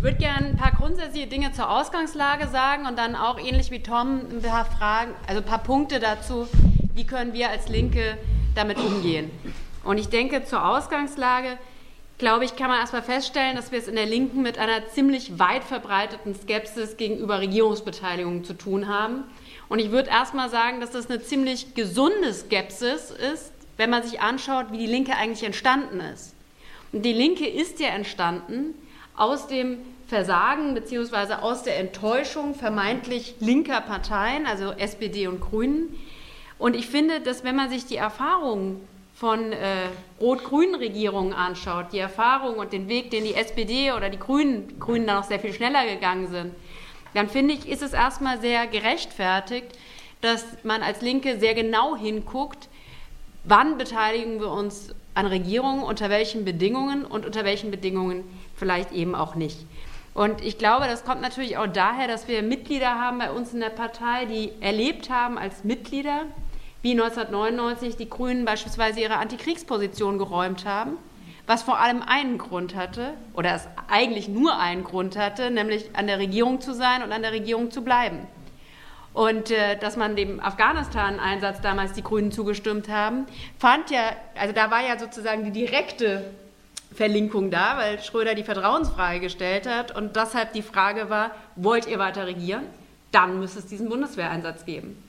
Ich 0.00 0.04
würde 0.04 0.16
gerne 0.16 0.46
ein 0.46 0.56
paar 0.56 0.72
grundsätzliche 0.72 1.26
Dinge 1.26 1.52
zur 1.52 1.70
Ausgangslage 1.70 2.48
sagen 2.48 2.86
und 2.86 2.98
dann 2.98 3.14
auch 3.14 3.38
ähnlich 3.38 3.70
wie 3.70 3.82
Tom 3.82 4.22
ein 4.30 4.40
paar 4.40 4.64
Fragen, 4.64 5.12
also 5.26 5.42
ein 5.42 5.46
paar 5.46 5.62
Punkte 5.62 6.00
dazu, 6.00 6.48
wie 6.94 7.04
können 7.04 7.34
wir 7.34 7.50
als 7.50 7.68
Linke 7.68 8.16
damit 8.54 8.78
umgehen. 8.78 9.30
Und 9.84 9.98
ich 9.98 10.08
denke, 10.08 10.42
zur 10.42 10.66
Ausgangslage, 10.66 11.58
glaube 12.16 12.46
ich, 12.46 12.56
kann 12.56 12.68
man 12.68 12.80
erstmal 12.80 13.02
feststellen, 13.02 13.56
dass 13.56 13.72
wir 13.72 13.78
es 13.78 13.88
in 13.88 13.94
der 13.94 14.06
Linken 14.06 14.40
mit 14.40 14.56
einer 14.56 14.88
ziemlich 14.88 15.38
weit 15.38 15.64
verbreiteten 15.64 16.34
Skepsis 16.34 16.96
gegenüber 16.96 17.40
Regierungsbeteiligung 17.40 18.42
zu 18.44 18.54
tun 18.54 18.88
haben. 18.88 19.24
Und 19.68 19.80
ich 19.80 19.90
würde 19.90 20.08
erstmal 20.08 20.48
sagen, 20.48 20.80
dass 20.80 20.92
das 20.92 21.10
eine 21.10 21.20
ziemlich 21.20 21.74
gesunde 21.74 22.32
Skepsis 22.32 23.10
ist, 23.10 23.52
wenn 23.76 23.90
man 23.90 24.02
sich 24.02 24.22
anschaut, 24.22 24.72
wie 24.72 24.78
die 24.78 24.86
Linke 24.86 25.14
eigentlich 25.14 25.44
entstanden 25.44 26.00
ist. 26.00 26.34
Und 26.90 27.04
die 27.04 27.12
Linke 27.12 27.46
ist 27.46 27.80
ja 27.80 27.88
entstanden 27.88 28.72
aus 29.14 29.46
dem 29.46 29.76
Versagen 30.10 30.74
bzw. 30.74 31.34
aus 31.34 31.62
der 31.62 31.78
Enttäuschung 31.78 32.56
vermeintlich 32.56 33.36
linker 33.38 33.80
Parteien, 33.80 34.44
also 34.44 34.72
SPD 34.72 35.28
und 35.28 35.40
Grünen. 35.40 35.96
Und 36.58 36.74
ich 36.74 36.88
finde, 36.88 37.20
dass 37.20 37.44
wenn 37.44 37.54
man 37.54 37.70
sich 37.70 37.86
die 37.86 37.96
Erfahrungen 37.96 38.80
von 39.14 39.52
äh, 39.52 39.86
rot-grünen 40.20 40.74
Regierungen 40.74 41.32
anschaut, 41.32 41.92
die 41.92 42.00
Erfahrung 42.00 42.56
und 42.56 42.72
den 42.72 42.88
Weg, 42.88 43.12
den 43.12 43.22
die 43.22 43.34
SPD 43.34 43.92
oder 43.92 44.10
die 44.10 44.18
Grünen, 44.18 44.80
Grünen 44.80 45.06
da 45.06 45.14
noch 45.14 45.24
sehr 45.24 45.38
viel 45.38 45.52
schneller 45.52 45.86
gegangen 45.86 46.26
sind, 46.26 46.54
dann 47.14 47.28
finde 47.28 47.54
ich, 47.54 47.68
ist 47.68 47.82
es 47.82 47.92
erstmal 47.92 48.40
sehr 48.40 48.66
gerechtfertigt, 48.66 49.68
dass 50.22 50.44
man 50.64 50.82
als 50.82 51.02
Linke 51.02 51.38
sehr 51.38 51.54
genau 51.54 51.96
hinguckt, 51.96 52.68
wann 53.44 53.78
beteiligen 53.78 54.40
wir 54.40 54.50
uns 54.50 54.92
an 55.14 55.26
Regierungen, 55.26 55.84
unter 55.84 56.10
welchen 56.10 56.44
Bedingungen 56.44 57.04
und 57.04 57.24
unter 57.24 57.44
welchen 57.44 57.70
Bedingungen 57.70 58.24
vielleicht 58.56 58.90
eben 58.90 59.14
auch 59.14 59.36
nicht. 59.36 59.58
Und 60.20 60.44
ich 60.44 60.58
glaube, 60.58 60.86
das 60.86 61.06
kommt 61.06 61.22
natürlich 61.22 61.56
auch 61.56 61.66
daher, 61.66 62.06
dass 62.06 62.28
wir 62.28 62.42
Mitglieder 62.42 63.00
haben 63.00 63.20
bei 63.20 63.30
uns 63.30 63.54
in 63.54 63.60
der 63.60 63.70
Partei, 63.70 64.26
die 64.26 64.52
erlebt 64.60 65.08
haben 65.08 65.38
als 65.38 65.64
Mitglieder, 65.64 66.26
wie 66.82 66.90
1999 66.90 67.96
die 67.96 68.10
Grünen 68.10 68.44
beispielsweise 68.44 69.00
ihre 69.00 69.16
Antikriegsposition 69.16 70.18
geräumt 70.18 70.66
haben, 70.66 70.98
was 71.46 71.62
vor 71.62 71.78
allem 71.78 72.02
einen 72.02 72.36
Grund 72.36 72.74
hatte, 72.74 73.14
oder 73.32 73.54
es 73.54 73.66
eigentlich 73.88 74.28
nur 74.28 74.58
einen 74.58 74.84
Grund 74.84 75.16
hatte, 75.16 75.50
nämlich 75.50 75.88
an 75.94 76.06
der 76.06 76.18
Regierung 76.18 76.60
zu 76.60 76.74
sein 76.74 77.02
und 77.02 77.12
an 77.12 77.22
der 77.22 77.32
Regierung 77.32 77.70
zu 77.70 77.82
bleiben. 77.82 78.26
Und 79.14 79.50
äh, 79.50 79.78
dass 79.78 79.96
man 79.96 80.16
dem 80.16 80.38
Afghanistan-Einsatz 80.38 81.62
damals 81.62 81.94
die 81.94 82.02
Grünen 82.02 82.30
zugestimmt 82.30 82.90
haben, 82.90 83.24
fand 83.58 83.90
ja, 83.90 84.02
also 84.38 84.52
da 84.52 84.70
war 84.70 84.86
ja 84.86 84.98
sozusagen 84.98 85.44
die 85.44 85.50
direkte 85.50 86.26
Verlinkung 86.92 87.50
da, 87.50 87.76
weil 87.76 88.00
Schröder 88.00 88.34
die 88.34 88.42
Vertrauensfrage 88.42 89.20
gestellt 89.20 89.66
hat 89.66 89.96
und 89.96 90.16
deshalb 90.16 90.52
die 90.52 90.62
Frage 90.62 91.08
war, 91.08 91.30
wollt 91.56 91.86
ihr 91.86 91.98
weiter 91.98 92.26
regieren? 92.26 92.64
Dann 93.12 93.38
müsste 93.38 93.60
es 93.60 93.66
diesen 93.66 93.88
Bundeswehreinsatz 93.88 94.64
geben. 94.64 95.02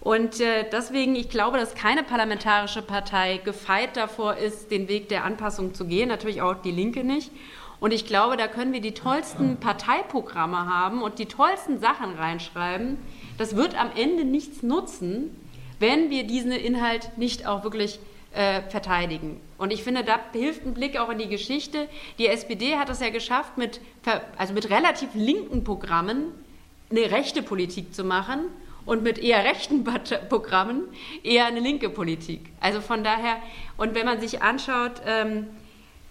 Und 0.00 0.40
äh, 0.40 0.64
deswegen, 0.70 1.14
ich 1.14 1.28
glaube, 1.28 1.58
dass 1.58 1.74
keine 1.74 2.02
parlamentarische 2.02 2.82
Partei 2.82 3.36
gefeit 3.44 3.96
davor 3.96 4.36
ist, 4.36 4.72
den 4.72 4.88
Weg 4.88 5.08
der 5.08 5.24
Anpassung 5.24 5.74
zu 5.74 5.86
gehen, 5.86 6.08
natürlich 6.08 6.42
auch 6.42 6.54
die 6.54 6.72
Linke 6.72 7.04
nicht. 7.04 7.30
Und 7.78 7.92
ich 7.92 8.06
glaube, 8.06 8.36
da 8.36 8.46
können 8.48 8.72
wir 8.72 8.80
die 8.80 8.94
tollsten 8.94 9.58
Parteiprogramme 9.58 10.68
haben 10.68 11.02
und 11.02 11.18
die 11.18 11.26
tollsten 11.26 11.80
Sachen 11.80 12.14
reinschreiben. 12.14 12.98
Das 13.38 13.56
wird 13.56 13.80
am 13.80 13.90
Ende 13.96 14.24
nichts 14.24 14.62
nutzen, 14.62 15.36
wenn 15.78 16.10
wir 16.10 16.24
diesen 16.24 16.52
Inhalt 16.52 17.16
nicht 17.16 17.46
auch 17.46 17.64
wirklich 17.64 17.98
äh, 18.32 18.62
verteidigen. 18.62 19.40
Und 19.58 19.72
ich 19.72 19.82
finde, 19.82 20.04
da 20.04 20.18
hilft 20.32 20.64
ein 20.64 20.74
Blick 20.74 20.98
auch 20.98 21.10
in 21.10 21.18
die 21.18 21.28
Geschichte. 21.28 21.88
Die 22.18 22.26
SPD 22.26 22.76
hat 22.76 22.88
es 22.88 23.00
ja 23.00 23.10
geschafft, 23.10 23.58
mit, 23.58 23.80
also 24.36 24.54
mit 24.54 24.70
relativ 24.70 25.10
linken 25.14 25.64
Programmen 25.64 26.32
eine 26.90 27.10
rechte 27.10 27.42
Politik 27.42 27.94
zu 27.94 28.04
machen 28.04 28.46
und 28.84 29.02
mit 29.02 29.18
eher 29.18 29.44
rechten 29.44 29.84
Programmen 30.28 30.82
eher 31.22 31.46
eine 31.46 31.60
linke 31.60 31.88
Politik. 31.88 32.40
Also 32.60 32.80
von 32.80 33.04
daher, 33.04 33.36
und 33.76 33.94
wenn 33.94 34.06
man 34.06 34.20
sich 34.20 34.42
anschaut, 34.42 35.02
ähm, 35.06 35.48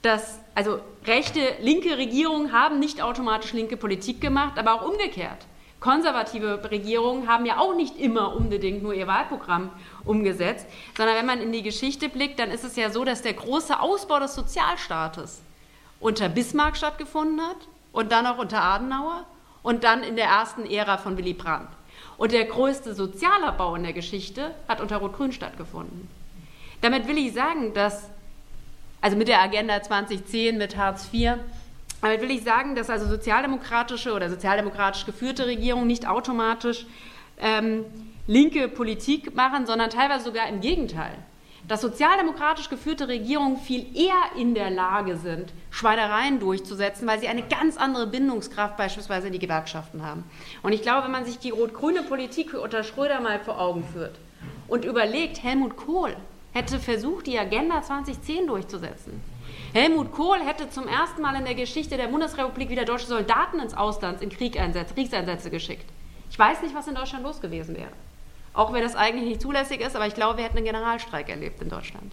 dass 0.01 0.39
also 0.55 0.79
rechte, 1.05 1.39
linke 1.61 1.97
Regierungen 1.97 2.51
haben 2.51 2.79
nicht 2.79 3.01
automatisch 3.01 3.53
linke 3.53 3.77
Politik 3.77 4.19
gemacht, 4.21 4.57
aber 4.57 4.73
auch 4.73 4.89
umgekehrt. 4.89 5.45
Konservative 5.79 6.61
Regierungen 6.69 7.27
haben 7.27 7.45
ja 7.45 7.57
auch 7.57 7.75
nicht 7.75 7.97
immer 7.97 8.35
unbedingt 8.35 8.83
nur 8.83 8.93
ihr 8.93 9.07
Wahlprogramm 9.07 9.71
umgesetzt, 10.05 10.65
sondern 10.97 11.15
wenn 11.15 11.25
man 11.25 11.41
in 11.41 11.51
die 11.51 11.63
Geschichte 11.63 12.09
blickt, 12.09 12.39
dann 12.39 12.51
ist 12.51 12.63
es 12.63 12.75
ja 12.75 12.89
so, 12.89 13.03
dass 13.03 13.21
der 13.21 13.33
große 13.33 13.79
Ausbau 13.79 14.19
des 14.19 14.35
Sozialstaates 14.35 15.41
unter 15.99 16.29
Bismarck 16.29 16.77
stattgefunden 16.77 17.41
hat 17.41 17.57
und 17.91 18.11
dann 18.11 18.25
auch 18.25 18.37
unter 18.37 18.61
Adenauer 18.61 19.25
und 19.63 19.83
dann 19.83 20.03
in 20.03 20.15
der 20.15 20.25
ersten 20.25 20.65
Ära 20.65 20.97
von 20.97 21.17
Willy 21.17 21.33
Brandt. 21.33 21.69
Und 22.17 22.31
der 22.31 22.45
größte 22.45 22.93
Sozialabbau 22.93 23.75
in 23.75 23.83
der 23.83 23.93
Geschichte 23.93 24.53
hat 24.67 24.81
unter 24.81 24.97
Rot-Grün 24.97 25.31
stattgefunden. 25.31 26.07
Damit 26.81 27.07
will 27.07 27.17
ich 27.17 27.33
sagen, 27.33 27.73
dass, 27.73 28.09
also 29.01 29.17
mit 29.17 29.27
der 29.27 29.41
Agenda 29.41 29.81
2010, 29.81 30.57
mit 30.57 30.77
Hartz 30.77 31.09
IV, 31.13 31.33
damit 32.01 32.21
will 32.21 32.31
ich 32.31 32.43
sagen, 32.43 32.75
dass 32.75 32.89
also 32.89 33.07
sozialdemokratische 33.07 34.13
oder 34.13 34.29
sozialdemokratisch 34.29 35.05
geführte 35.05 35.45
Regierungen 35.45 35.87
nicht 35.87 36.07
automatisch 36.07 36.87
ähm, 37.39 37.85
linke 38.27 38.67
Politik 38.67 39.35
machen, 39.35 39.65
sondern 39.65 39.89
teilweise 39.89 40.25
sogar 40.25 40.47
im 40.47 40.61
Gegenteil 40.61 41.17
dass 41.67 41.81
sozialdemokratisch 41.81 42.69
geführte 42.69 43.07
Regierungen 43.07 43.57
viel 43.57 43.95
eher 43.95 44.35
in 44.35 44.55
der 44.55 44.69
Lage 44.69 45.17
sind, 45.17 45.53
Schweinereien 45.69 46.39
durchzusetzen, 46.39 47.07
weil 47.07 47.19
sie 47.19 47.27
eine 47.27 47.43
ganz 47.43 47.77
andere 47.77 48.07
Bindungskraft 48.07 48.77
beispielsweise 48.77 49.27
in 49.27 49.33
die 49.33 49.39
Gewerkschaften 49.39 50.03
haben. 50.03 50.23
Und 50.63 50.73
ich 50.73 50.81
glaube, 50.81 51.05
wenn 51.05 51.11
man 51.11 51.25
sich 51.25 51.39
die 51.39 51.51
rot-grüne 51.51 52.03
Politik 52.03 52.53
unter 52.53 52.83
Schröder 52.83 53.21
mal 53.21 53.39
vor 53.39 53.59
Augen 53.59 53.83
führt 53.83 54.17
und 54.67 54.85
überlegt, 54.85 55.43
Helmut 55.43 55.77
Kohl 55.77 56.15
hätte 56.51 56.79
versucht, 56.79 57.27
die 57.27 57.39
Agenda 57.39 57.81
2010 57.81 58.47
durchzusetzen. 58.47 59.21
Helmut 59.73 60.11
Kohl 60.11 60.39
hätte 60.39 60.69
zum 60.69 60.87
ersten 60.87 61.21
Mal 61.21 61.35
in 61.35 61.45
der 61.45 61.55
Geschichte 61.55 61.95
der 61.95 62.07
Bundesrepublik 62.07 62.69
wieder 62.69 62.85
deutsche 62.85 63.07
Soldaten 63.07 63.59
ins 63.59 63.73
Ausland 63.73 64.21
in 64.21 64.29
Kriegseinsätze 64.29 65.49
geschickt. 65.49 65.85
Ich 66.29 66.39
weiß 66.39 66.61
nicht, 66.61 66.75
was 66.75 66.87
in 66.87 66.95
Deutschland 66.95 67.23
los 67.23 67.39
gewesen 67.39 67.75
wäre. 67.77 67.91
Auch 68.53 68.73
wenn 68.73 68.81
das 68.81 68.95
eigentlich 68.95 69.27
nicht 69.27 69.41
zulässig 69.41 69.81
ist, 69.81 69.95
aber 69.95 70.07
ich 70.07 70.15
glaube, 70.15 70.37
wir 70.37 70.43
hätten 70.43 70.57
einen 70.57 70.65
Generalstreik 70.65 71.29
erlebt 71.29 71.61
in 71.61 71.69
Deutschland. 71.69 72.11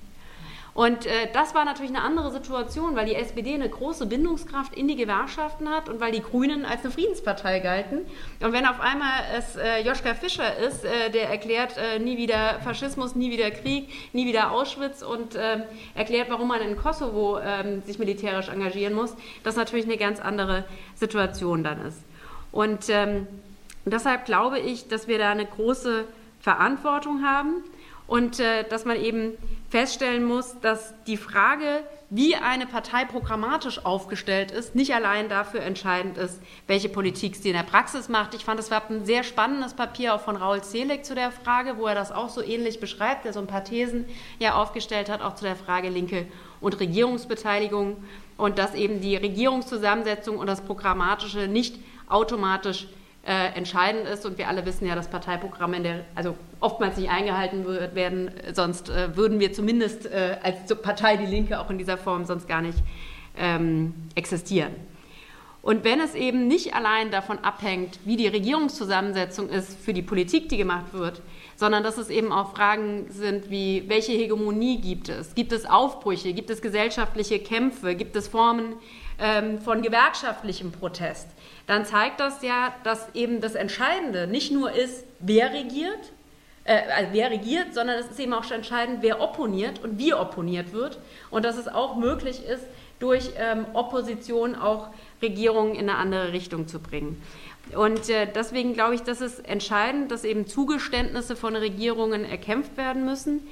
Und 0.79 1.07
äh, 1.07 1.11
das 1.33 1.57
war 1.57 1.65
natürlich 1.65 1.91
eine 1.91 2.03
andere 2.03 2.31
Situation, 2.31 2.95
weil 2.95 3.07
die 3.07 3.17
SPD 3.17 3.53
eine 3.53 3.69
große 3.69 4.07
Bindungskraft 4.07 4.75
in 4.77 4.87
die 4.87 4.95
Gewerkschaften 4.95 5.69
hat 5.69 5.89
und 5.89 5.99
weil 5.99 6.13
die 6.13 6.23
Grünen 6.23 6.65
als 6.65 6.85
eine 6.85 6.93
Friedenspartei 6.93 7.59
galten. 7.59 8.03
Und 8.39 8.53
wenn 8.53 8.65
auf 8.65 8.79
einmal 8.79 9.25
es 9.37 9.57
äh, 9.57 9.81
Joschka 9.81 10.15
Fischer 10.15 10.57
ist, 10.57 10.85
äh, 10.85 11.11
der 11.11 11.31
erklärt 11.31 11.77
äh, 11.77 11.99
nie 11.99 12.17
wieder 12.17 12.61
Faschismus, 12.63 13.17
nie 13.17 13.33
wieder 13.33 13.51
Krieg, 13.51 13.89
nie 14.13 14.25
wieder 14.25 14.53
Auschwitz 14.53 15.03
und 15.03 15.35
ähm, 15.35 15.65
erklärt, 15.97 16.31
warum 16.31 16.47
man 16.47 16.61
in 16.61 16.77
Kosovo 16.77 17.41
ähm, 17.41 17.83
sich 17.83 17.99
militärisch 17.99 18.49
engagieren 18.49 18.95
muss, 18.95 19.17
das 19.43 19.57
natürlich 19.57 19.87
eine 19.87 19.97
ganz 19.97 20.21
andere 20.21 20.65
Situation 20.95 21.65
dann 21.65 21.85
ist. 21.87 22.05
Und 22.53 22.89
ähm, 22.89 23.27
deshalb 23.85 24.27
glaube 24.27 24.61
ich, 24.61 24.87
dass 24.87 25.09
wir 25.09 25.19
da 25.19 25.33
eine 25.33 25.45
große 25.45 26.05
Verantwortung 26.49 27.23
haben 27.27 27.63
und 28.07 28.41
äh, 28.41 28.65
dass 28.67 28.87
man 28.87 28.97
eben 28.97 29.35
feststellen 29.69 30.25
muss, 30.25 30.59
dass 30.63 30.95
die 31.07 31.19
Frage, 31.19 31.85
wie 32.09 32.37
eine 32.37 32.65
Partei 32.65 33.05
programmatisch 33.05 33.85
aufgestellt 33.85 34.51
ist, 34.51 34.75
nicht 34.75 34.95
allein 34.95 35.29
dafür 35.29 35.61
entscheidend 35.61 36.17
ist, 36.17 36.41
welche 36.67 36.89
Politik 36.89 37.37
sie 37.37 37.51
in 37.51 37.55
der 37.55 37.65
Praxis 37.65 38.09
macht. 38.09 38.33
Ich 38.33 38.47
fand, 38.47 38.59
es 38.59 38.71
gab 38.71 38.89
ein 38.89 39.05
sehr 39.05 39.25
spannendes 39.25 39.75
Papier 39.75 40.15
auch 40.15 40.23
von 40.23 40.37
Raul 40.37 40.63
Zelek 40.63 41.05
zu 41.05 41.15
der 41.15 41.33
Frage, 41.33 41.77
wo 41.77 41.87
er 41.87 41.95
das 41.95 42.13
auch 42.13 42.31
so 42.31 42.43
ähnlich 42.43 42.81
beschreibt, 42.81 43.27
der 43.27 43.35
so 43.35 43.41
ein 43.41 43.47
paar 43.47 43.65
Thesen 43.65 44.07
ja 44.39 44.55
aufgestellt 44.55 45.11
hat, 45.11 45.21
auch 45.21 45.35
zu 45.35 45.45
der 45.45 45.55
Frage 45.57 45.91
Linke 45.91 46.27
und 46.63 46.81
Regierungsbeteiligung 46.81 48.03
und 48.39 48.59
dass 48.59 48.75
eben 48.75 49.03
die 49.03 49.17
Regierungszusammensetzung 49.17 50.39
und 50.39 50.47
das 50.47 50.63
Programmatische 50.63 51.47
nicht 51.47 51.79
automatisch 52.09 52.87
äh, 53.27 53.57
entscheidend 53.57 54.07
ist. 54.07 54.25
Und 54.27 54.39
wir 54.39 54.49
alle 54.49 54.65
wissen 54.65 54.87
ja, 54.87 54.95
dass 54.95 55.09
Parteiprogramme 55.09 55.77
in 55.77 55.83
der, 55.83 56.05
also 56.15 56.37
oftmals 56.61 56.97
nicht 56.97 57.11
eingehalten 57.11 57.65
wird, 57.65 57.95
werden, 57.95 58.31
sonst 58.53 58.89
äh, 58.89 59.17
würden 59.17 59.41
wir 59.41 59.53
zumindest 59.53 60.07
äh, 60.07 60.37
als 60.43 60.75
Partei 60.83 61.17
Die 61.17 61.27
Linke 61.27 61.61
auch 61.61 61.71
in 61.71 61.79
dieser 61.79 61.99
Form 61.99 62.25
sonst 62.25 62.49
gar 62.49 62.63
nicht 62.63 62.79
ähm, 63.37 63.95
existieren. 64.15 64.75
Und 65.61 65.85
wenn 65.85 66.01
es 66.01 66.15
eben 66.15 66.47
nicht 66.47 66.75
allein 66.75 67.11
davon 67.11 67.39
abhängt, 67.41 67.99
wie 68.05 68.17
die 68.17 68.29
Regierungszusammensetzung 68.29 69.51
ist 69.51 69.79
für 69.79 69.93
die 69.93 70.03
Politik, 70.03 70.49
die 70.49 70.57
gemacht 70.57 70.93
wird, 70.93 71.21
sondern 71.57 71.83
dass 71.83 71.99
es 71.99 72.09
eben 72.09 72.33
auch 72.33 72.55
Fragen 72.55 73.07
sind 73.11 73.51
wie, 73.51 73.85
welche 73.89 74.13
Hegemonie 74.13 74.81
gibt 74.81 75.09
es? 75.09 75.35
Gibt 75.35 75.53
es 75.53 75.67
Aufbrüche? 75.67 76.33
Gibt 76.33 76.51
es 76.51 76.63
gesellschaftliche 76.63 77.41
Kämpfe? 77.41 77.97
Gibt 77.97 78.15
es 78.15 78.29
Formen 78.29 78.77
ähm, 79.19 79.61
von 79.61 79.83
gewerkschaftlichem 79.83 80.71
Protest? 80.71 81.27
Dann 81.69 81.85
zeigt 81.85 82.19
das 82.19 82.43
ja, 82.43 82.75
dass 82.83 83.15
eben 83.15 83.41
das 83.41 83.55
Entscheidende 83.55 84.27
nicht 84.27 84.51
nur 84.51 84.73
ist, 84.73 85.05
wer 85.21 85.53
regiert, 85.53 86.13
äh, 86.65 86.81
also 86.97 87.11
wer 87.13 87.31
regiert, 87.31 87.75
sondern 87.75 87.99
es 87.99 88.07
ist 88.07 88.19
eben 88.19 88.33
auch 88.33 88.51
entscheidend, 88.51 88.99
wer 89.03 89.21
opponiert 89.21 89.85
und 89.85 89.99
wie 89.99 90.15
opponiert 90.15 90.73
wird 90.73 90.99
und 91.31 91.45
dass 91.45 91.57
es 91.57 91.69
auch 91.69 91.95
möglich 91.95 92.43
ist, 92.45 92.65
durch 92.99 93.31
ähm, 93.37 93.67
Opposition 93.75 94.57
auch 94.57 94.89
Regierungen 95.23 95.75
in 95.75 95.89
eine 95.89 95.99
andere 95.99 96.33
Richtung 96.33 96.67
zu 96.67 96.81
bringen. 96.81 97.23
Und 97.77 98.09
äh, 98.09 98.27
deswegen 98.35 98.73
glaube 98.73 98.95
ich, 98.95 99.03
das 99.03 99.21
ist 99.21 99.47
entscheidend, 99.47 100.11
dass 100.11 100.25
eben 100.25 100.47
Zugeständnisse 100.47 101.37
von 101.37 101.55
Regierungen 101.55 102.25
erkämpft 102.25 102.77
werden 102.77 103.05
müssen. 103.05 103.47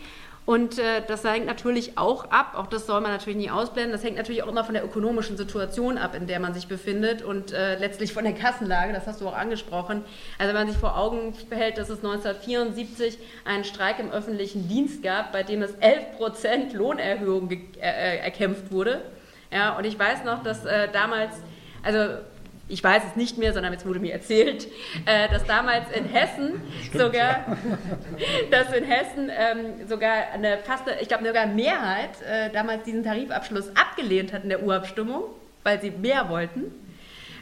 Und 0.47 0.79
äh, 0.79 1.03
das 1.05 1.25
hängt 1.25 1.47
natürlich 1.47 1.99
auch 1.99 2.31
ab, 2.31 2.53
auch 2.57 2.69
das 2.69 2.87
soll 2.87 3.01
man 3.01 3.11
natürlich 3.11 3.37
nicht 3.37 3.51
ausblenden, 3.51 3.91
das 3.91 4.05
hängt 4.05 4.17
natürlich 4.17 4.45
auch 4.45 4.49
immer 4.49 4.63
von 4.63 4.75
der 4.75 4.85
ökonomischen 4.85 5.37
Situation 5.37 5.99
ab, 5.99 6.15
in 6.15 6.29
der 6.29 6.39
man 6.39 6.55
sich 6.55 6.69
befindet 6.69 7.23
und 7.23 7.53
äh, 7.53 7.77
letztlich 7.79 8.13
von 8.13 8.23
der 8.23 8.33
Kassenlage, 8.33 8.93
das 8.93 9.09
hast 9.09 9.21
du 9.21 9.27
auch 9.27 9.37
angesprochen. 9.37 10.05
Also 10.39 10.55
wenn 10.55 10.61
man 10.61 10.69
sich 10.69 10.79
vor 10.79 10.97
Augen 10.97 11.35
behält, 11.51 11.79
dass 11.79 11.89
es 11.89 11.99
1974 11.99 13.19
einen 13.45 13.65
Streik 13.65 13.99
im 13.99 14.13
öffentlichen 14.13 14.69
Dienst 14.69 15.03
gab, 15.03 15.33
bei 15.33 15.43
dem 15.43 15.63
es 15.63 15.73
11 15.81 16.17
Prozent 16.17 16.73
Lohnerhöhung 16.75 17.51
äh, 17.51 17.57
äh, 17.81 18.19
erkämpft 18.19 18.71
wurde. 18.71 19.03
Ja, 19.51 19.77
und 19.77 19.85
ich 19.85 19.99
weiß 19.99 20.23
noch, 20.23 20.45
dass 20.45 20.65
äh, 20.65 20.87
damals, 20.93 21.35
also 21.83 22.19
ich 22.69 22.83
weiß 22.83 23.03
es 23.11 23.17
nicht 23.17 23.39
mehr, 23.39 23.53
sondern 23.53 23.73
jetzt 23.73 23.87
wurde 23.87 24.01
mir 24.01 24.13
erzählt, 24.13 24.67
äh, 25.07 25.29
dass 25.29 25.45
damals 25.45 25.91
in 25.93 26.05
Hessen 26.05 26.61
Stimmt, 26.83 27.05
sogar, 27.05 27.31
ja. 27.31 27.59
dass 28.51 28.73
in 28.73 28.85
Hessen 28.85 29.31
ähm, 29.31 29.89
sogar 29.89 30.33
eine 30.33 30.59
fast, 30.59 30.85
ich 31.01 31.09
glaube 31.09 31.27
sogar 31.27 31.43
eine 31.43 31.55
Mehrheit 31.55 32.21
äh, 32.23 32.51
damals 32.51 32.85
diesen 32.85 33.05
Tarifabschluss 33.05 33.69
abgelehnt 33.77 34.33
hat 34.33 34.43
in 34.43 34.49
der 34.49 34.63
Urabstimmung, 34.63 35.25
weil 35.63 35.81
sie 35.81 35.91
mehr 35.91 36.29
wollten. 36.29 36.73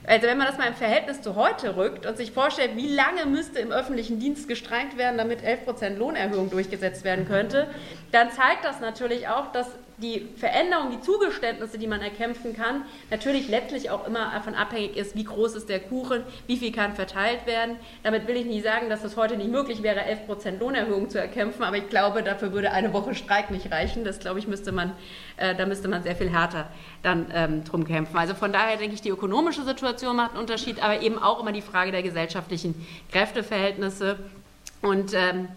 Also 0.07 0.27
wenn 0.27 0.37
man 0.37 0.47
das 0.47 0.59
mal 0.59 0.69
im 0.69 0.75
Verhältnis 0.75 1.23
zu 1.23 1.35
heute 1.35 1.77
rückt 1.77 2.05
und 2.05 2.19
sich 2.19 2.31
vorstellt, 2.31 2.77
wie 2.77 2.95
lange 2.95 3.25
müsste 3.25 3.59
im 3.61 3.73
öffentlichen 3.73 4.21
Dienst 4.21 4.49
gestreikt 4.49 4.99
werden, 4.99 5.17
damit 5.17 5.41
11% 5.41 5.97
Lohnerhöhung 5.97 6.51
durchgesetzt 6.51 7.05
werden 7.05 7.27
könnte, 7.27 7.69
dann 8.13 8.31
zeigt 8.31 8.65
das 8.65 8.81
natürlich 8.81 9.29
auch, 9.29 9.51
dass 9.53 9.67
die 9.99 10.29
Veränderung, 10.37 10.91
die 10.91 11.01
Zugeständnisse, 11.01 11.79
die 11.79 11.87
man 11.87 12.01
erkämpfen 12.01 12.57
kann, 12.57 12.83
natürlich 13.11 13.49
letztlich 13.49 13.91
auch 13.91 14.07
immer 14.07 14.33
davon 14.33 14.55
abhängig 14.55 14.97
ist, 14.97 15.15
wie 15.15 15.25
groß 15.25 15.55
ist 15.55 15.69
der 15.69 15.81
Kuchen, 15.81 16.25
wie 16.47 16.57
viel 16.57 16.73
kann 16.73 16.95
verteilt 16.95 17.47
werden. 17.47 17.77
Damit 18.03 18.27
will 18.27 18.37
ich 18.37 18.45
nicht 18.45 18.65
sagen, 18.65 18.89
dass 18.89 19.05
es 19.05 19.17
heute 19.17 19.37
nicht 19.37 19.51
möglich 19.51 19.83
wäre, 19.83 20.01
11% 20.01 20.59
Lohnerhöhung 20.59 21.11
zu 21.11 21.21
erkämpfen, 21.21 21.63
aber 21.63 21.77
ich 21.77 21.89
glaube, 21.89 22.23
dafür 22.23 22.53
würde 22.53 22.73
eine 22.73 22.93
Woche 22.93 23.15
Streik 23.15 23.51
nicht 23.51 23.71
reichen. 23.71 24.05
Das, 24.05 24.19
glaube 24.19 24.41
ich, 24.41 24.49
müsste 24.49 24.73
man, 24.73 24.93
äh, 25.37 25.55
da 25.55 25.67
müsste 25.67 25.89
man 25.89 26.03
sehr 26.03 26.17
viel 26.17 26.31
härter 26.31 26.69
dann 27.03 27.27
ähm, 27.33 27.65
drum 27.65 27.85
kämpfen. 27.85 28.17
Also 28.17 28.35
von 28.35 28.53
daher 28.53 28.77
denke 28.77 28.95
ich, 28.95 29.03
die 29.03 29.11
ökonomische 29.11 29.63
Situation 29.63 30.17
macht 30.17 30.33
einen 30.33 30.41
Unterschied, 30.41 30.83
aber 30.83 31.01
eben 31.03 31.19
auch 31.19 31.41
immer 31.41 31.53
die 31.53 31.63
Frage 31.63 31.93
der 31.93 32.03
gesellschaftlichen 32.03 32.75
Kräfteverhältnisse. 33.13 34.19
Und 34.83 35.15
ähm, 35.15 35.49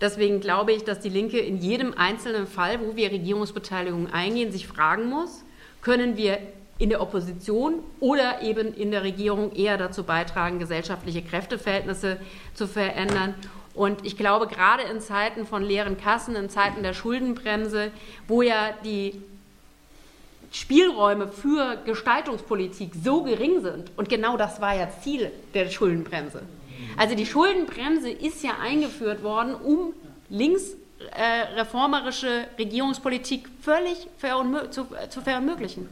Deswegen 0.00 0.40
glaube 0.40 0.72
ich, 0.72 0.84
dass 0.84 1.00
die 1.00 1.08
Linke 1.08 1.38
in 1.38 1.58
jedem 1.58 1.94
einzelnen 1.96 2.46
Fall, 2.46 2.80
wo 2.80 2.96
wir 2.96 3.10
Regierungsbeteiligung 3.10 4.12
eingehen, 4.12 4.52
sich 4.52 4.66
fragen 4.66 5.08
muss, 5.08 5.44
können 5.82 6.16
wir 6.16 6.38
in 6.78 6.90
der 6.90 7.00
Opposition 7.00 7.80
oder 8.00 8.42
eben 8.42 8.74
in 8.74 8.90
der 8.90 9.04
Regierung 9.04 9.52
eher 9.52 9.78
dazu 9.78 10.02
beitragen, 10.02 10.58
gesellschaftliche 10.58 11.22
Kräfteverhältnisse 11.22 12.18
zu 12.54 12.66
verändern. 12.66 13.34
Und 13.74 14.04
ich 14.04 14.16
glaube, 14.16 14.46
gerade 14.46 14.84
in 14.84 15.00
Zeiten 15.00 15.46
von 15.46 15.62
leeren 15.62 15.96
Kassen, 15.96 16.36
in 16.36 16.48
Zeiten 16.48 16.82
der 16.82 16.94
Schuldenbremse, 16.94 17.90
wo 18.28 18.42
ja 18.42 18.70
die 18.84 19.20
Spielräume 20.52 21.28
für 21.28 21.78
Gestaltungspolitik 21.84 22.92
so 23.02 23.22
gering 23.22 23.62
sind, 23.62 23.90
und 23.96 24.08
genau 24.08 24.36
das 24.36 24.60
war 24.60 24.76
ja 24.76 24.88
Ziel 25.02 25.32
der 25.52 25.68
Schuldenbremse, 25.70 26.42
also 26.96 27.14
die 27.14 27.26
Schuldenbremse 27.26 28.10
ist 28.10 28.42
ja 28.42 28.52
eingeführt 28.60 29.22
worden, 29.22 29.54
um 29.54 29.92
linksreformerische 30.28 32.28
äh, 32.28 32.46
Regierungspolitik 32.58 33.48
völlig 33.60 34.08
zu, 34.70 34.86
zu 35.08 35.20
verunmöglichen. 35.20 35.88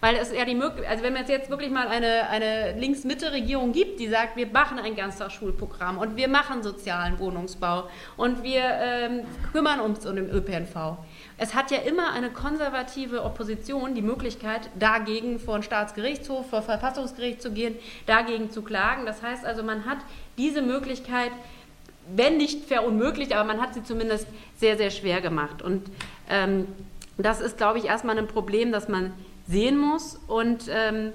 Weil 0.00 0.14
es 0.14 0.32
ja 0.32 0.44
die 0.44 0.54
Möglichkeit, 0.54 0.92
also 0.92 1.02
wenn 1.02 1.16
es 1.16 1.28
jetzt 1.28 1.50
wirklich 1.50 1.72
mal 1.72 1.88
eine, 1.88 2.28
eine 2.28 2.78
Links-Mitte-Regierung 2.78 3.72
gibt, 3.72 3.98
die 3.98 4.06
sagt, 4.06 4.36
wir 4.36 4.46
machen 4.46 4.78
ein 4.78 4.94
Ganztagsschulprogramm 4.94 5.98
und 5.98 6.16
wir 6.16 6.28
machen 6.28 6.62
sozialen 6.62 7.18
Wohnungsbau 7.18 7.88
und 8.16 8.44
wir 8.44 8.62
ähm, 8.62 9.22
kümmern 9.52 9.80
uns 9.80 10.06
um 10.06 10.14
den 10.14 10.30
ÖPNV, 10.30 10.98
es 11.38 11.54
hat 11.54 11.70
ja 11.70 11.78
immer 11.78 12.12
eine 12.12 12.30
konservative 12.30 13.22
Opposition 13.22 13.94
die 13.94 14.02
Möglichkeit, 14.02 14.68
dagegen 14.76 15.38
vor 15.38 15.58
den 15.58 15.62
Staatsgerichtshof, 15.62 16.50
vor 16.50 16.62
Verfassungsgericht 16.62 17.40
zu 17.40 17.52
gehen, 17.52 17.76
dagegen 18.06 18.50
zu 18.50 18.62
klagen. 18.62 19.06
Das 19.06 19.22
heißt 19.22 19.44
also, 19.44 19.62
man 19.62 19.86
hat 19.86 19.98
diese 20.36 20.62
Möglichkeit, 20.62 21.30
wenn 22.14 22.38
nicht 22.38 22.64
verunmöglicht, 22.64 23.32
aber 23.32 23.44
man 23.44 23.60
hat 23.60 23.74
sie 23.74 23.84
zumindest 23.84 24.26
sehr, 24.56 24.76
sehr 24.76 24.90
schwer 24.90 25.20
gemacht. 25.20 25.62
Und 25.62 25.88
ähm, 26.28 26.66
das 27.18 27.40
ist, 27.40 27.56
glaube 27.56 27.78
ich, 27.78 27.84
erstmal 27.84 28.18
ein 28.18 28.26
Problem, 28.26 28.72
das 28.72 28.88
man 28.88 29.12
sehen 29.46 29.78
muss 29.78 30.18
und 30.26 30.64
ähm, 30.68 31.12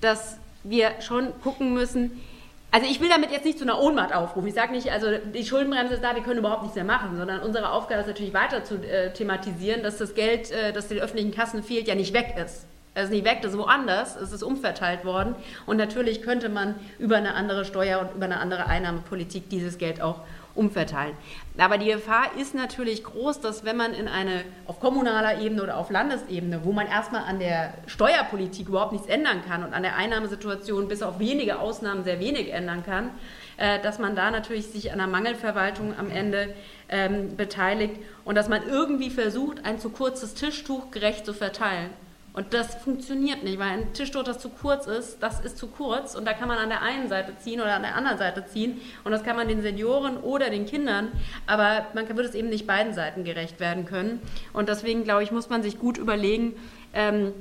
dass 0.00 0.38
wir 0.64 0.92
schon 1.00 1.28
gucken 1.42 1.74
müssen, 1.74 2.20
also 2.70 2.86
ich 2.86 3.00
will 3.00 3.08
damit 3.08 3.30
jetzt 3.30 3.44
nicht 3.44 3.58
zu 3.58 3.64
einer 3.64 3.80
Ohnmacht 3.80 4.14
aufrufen. 4.14 4.46
Ich 4.46 4.54
sage 4.54 4.72
nicht, 4.72 4.92
also 4.92 5.06
die 5.34 5.44
Schuldenbremse 5.44 5.94
ist 5.94 6.04
da, 6.04 6.14
wir 6.14 6.22
können 6.22 6.40
überhaupt 6.40 6.62
nichts 6.62 6.74
mehr 6.74 6.84
machen, 6.84 7.16
sondern 7.16 7.40
unsere 7.40 7.70
Aufgabe 7.70 8.02
ist 8.02 8.08
natürlich 8.08 8.34
weiter 8.34 8.62
zu 8.62 8.76
äh, 8.76 9.12
thematisieren, 9.12 9.82
dass 9.82 9.96
das 9.96 10.14
Geld, 10.14 10.50
äh, 10.50 10.72
das 10.72 10.88
den 10.88 10.98
öffentlichen 10.98 11.32
Kassen 11.32 11.62
fehlt, 11.62 11.88
ja 11.88 11.94
nicht 11.94 12.12
weg 12.12 12.34
ist. 12.44 12.66
Es 12.94 13.04
ist 13.04 13.10
nicht 13.10 13.24
weg, 13.24 13.38
das 13.42 13.52
ist 13.52 13.58
woanders, 13.58 14.16
es 14.16 14.32
ist 14.32 14.42
umverteilt 14.42 15.04
worden. 15.04 15.34
Und 15.66 15.76
natürlich 15.76 16.20
könnte 16.20 16.48
man 16.48 16.74
über 16.98 17.16
eine 17.16 17.34
andere 17.34 17.64
Steuer 17.64 18.00
und 18.00 18.16
über 18.16 18.24
eine 18.24 18.40
andere 18.40 18.66
Einnahmepolitik 18.66 19.48
dieses 19.48 19.78
Geld 19.78 20.00
auch 20.02 20.20
umverteilen. 20.58 21.16
Aber 21.56 21.78
die 21.78 21.90
Gefahr 21.90 22.36
ist 22.38 22.54
natürlich 22.54 23.04
groß, 23.04 23.40
dass 23.40 23.64
wenn 23.64 23.76
man 23.76 23.94
in 23.94 24.08
eine 24.08 24.44
auf 24.66 24.80
kommunaler 24.80 25.40
Ebene 25.40 25.62
oder 25.62 25.76
auf 25.76 25.90
Landesebene, 25.90 26.64
wo 26.64 26.72
man 26.72 26.86
erstmal 26.86 27.22
an 27.24 27.38
der 27.38 27.74
Steuerpolitik 27.86 28.68
überhaupt 28.68 28.92
nichts 28.92 29.06
ändern 29.06 29.42
kann 29.48 29.64
und 29.64 29.72
an 29.72 29.82
der 29.82 29.96
Einnahmesituation 29.96 30.88
bis 30.88 31.02
auf 31.02 31.18
wenige 31.18 31.60
Ausnahmen 31.60 32.04
sehr 32.04 32.20
wenig 32.20 32.52
ändern 32.52 32.84
kann, 32.84 33.10
äh, 33.56 33.80
dass 33.80 33.98
man 33.98 34.16
da 34.16 34.30
natürlich 34.30 34.66
sich 34.66 34.92
an 34.92 34.98
der 34.98 35.06
Mangelverwaltung 35.06 35.94
am 35.96 36.10
Ende 36.10 36.54
ähm, 36.88 37.36
beteiligt 37.36 37.96
und 38.24 38.34
dass 38.34 38.48
man 38.48 38.68
irgendwie 38.68 39.10
versucht, 39.10 39.64
ein 39.64 39.78
zu 39.78 39.90
kurzes 39.90 40.34
Tischtuch 40.34 40.90
gerecht 40.90 41.24
zu 41.24 41.32
verteilen. 41.32 41.90
Und 42.38 42.54
das 42.54 42.76
funktioniert 42.76 43.42
nicht, 43.42 43.58
weil 43.58 43.66
ein 43.66 43.92
Tischtuch, 43.94 44.22
das 44.22 44.38
zu 44.38 44.48
kurz 44.48 44.86
ist, 44.86 45.20
das 45.20 45.40
ist 45.40 45.58
zu 45.58 45.66
kurz 45.66 46.14
und 46.14 46.24
da 46.24 46.34
kann 46.34 46.46
man 46.46 46.56
an 46.58 46.68
der 46.68 46.82
einen 46.82 47.08
Seite 47.08 47.36
ziehen 47.36 47.60
oder 47.60 47.74
an 47.74 47.82
der 47.82 47.96
anderen 47.96 48.16
Seite 48.16 48.46
ziehen 48.46 48.80
und 49.02 49.10
das 49.10 49.24
kann 49.24 49.34
man 49.34 49.48
den 49.48 49.60
Senioren 49.60 50.18
oder 50.18 50.48
den 50.48 50.64
Kindern, 50.64 51.08
aber 51.48 51.86
man 51.94 52.06
wird 52.16 52.28
es 52.28 52.36
eben 52.36 52.48
nicht 52.48 52.64
beiden 52.64 52.94
Seiten 52.94 53.24
gerecht 53.24 53.58
werden 53.58 53.86
können. 53.86 54.22
Und 54.52 54.68
deswegen, 54.68 55.02
glaube 55.02 55.24
ich, 55.24 55.32
muss 55.32 55.50
man 55.50 55.64
sich 55.64 55.80
gut 55.80 55.98
überlegen, 55.98 56.54
ähm, 56.94 57.32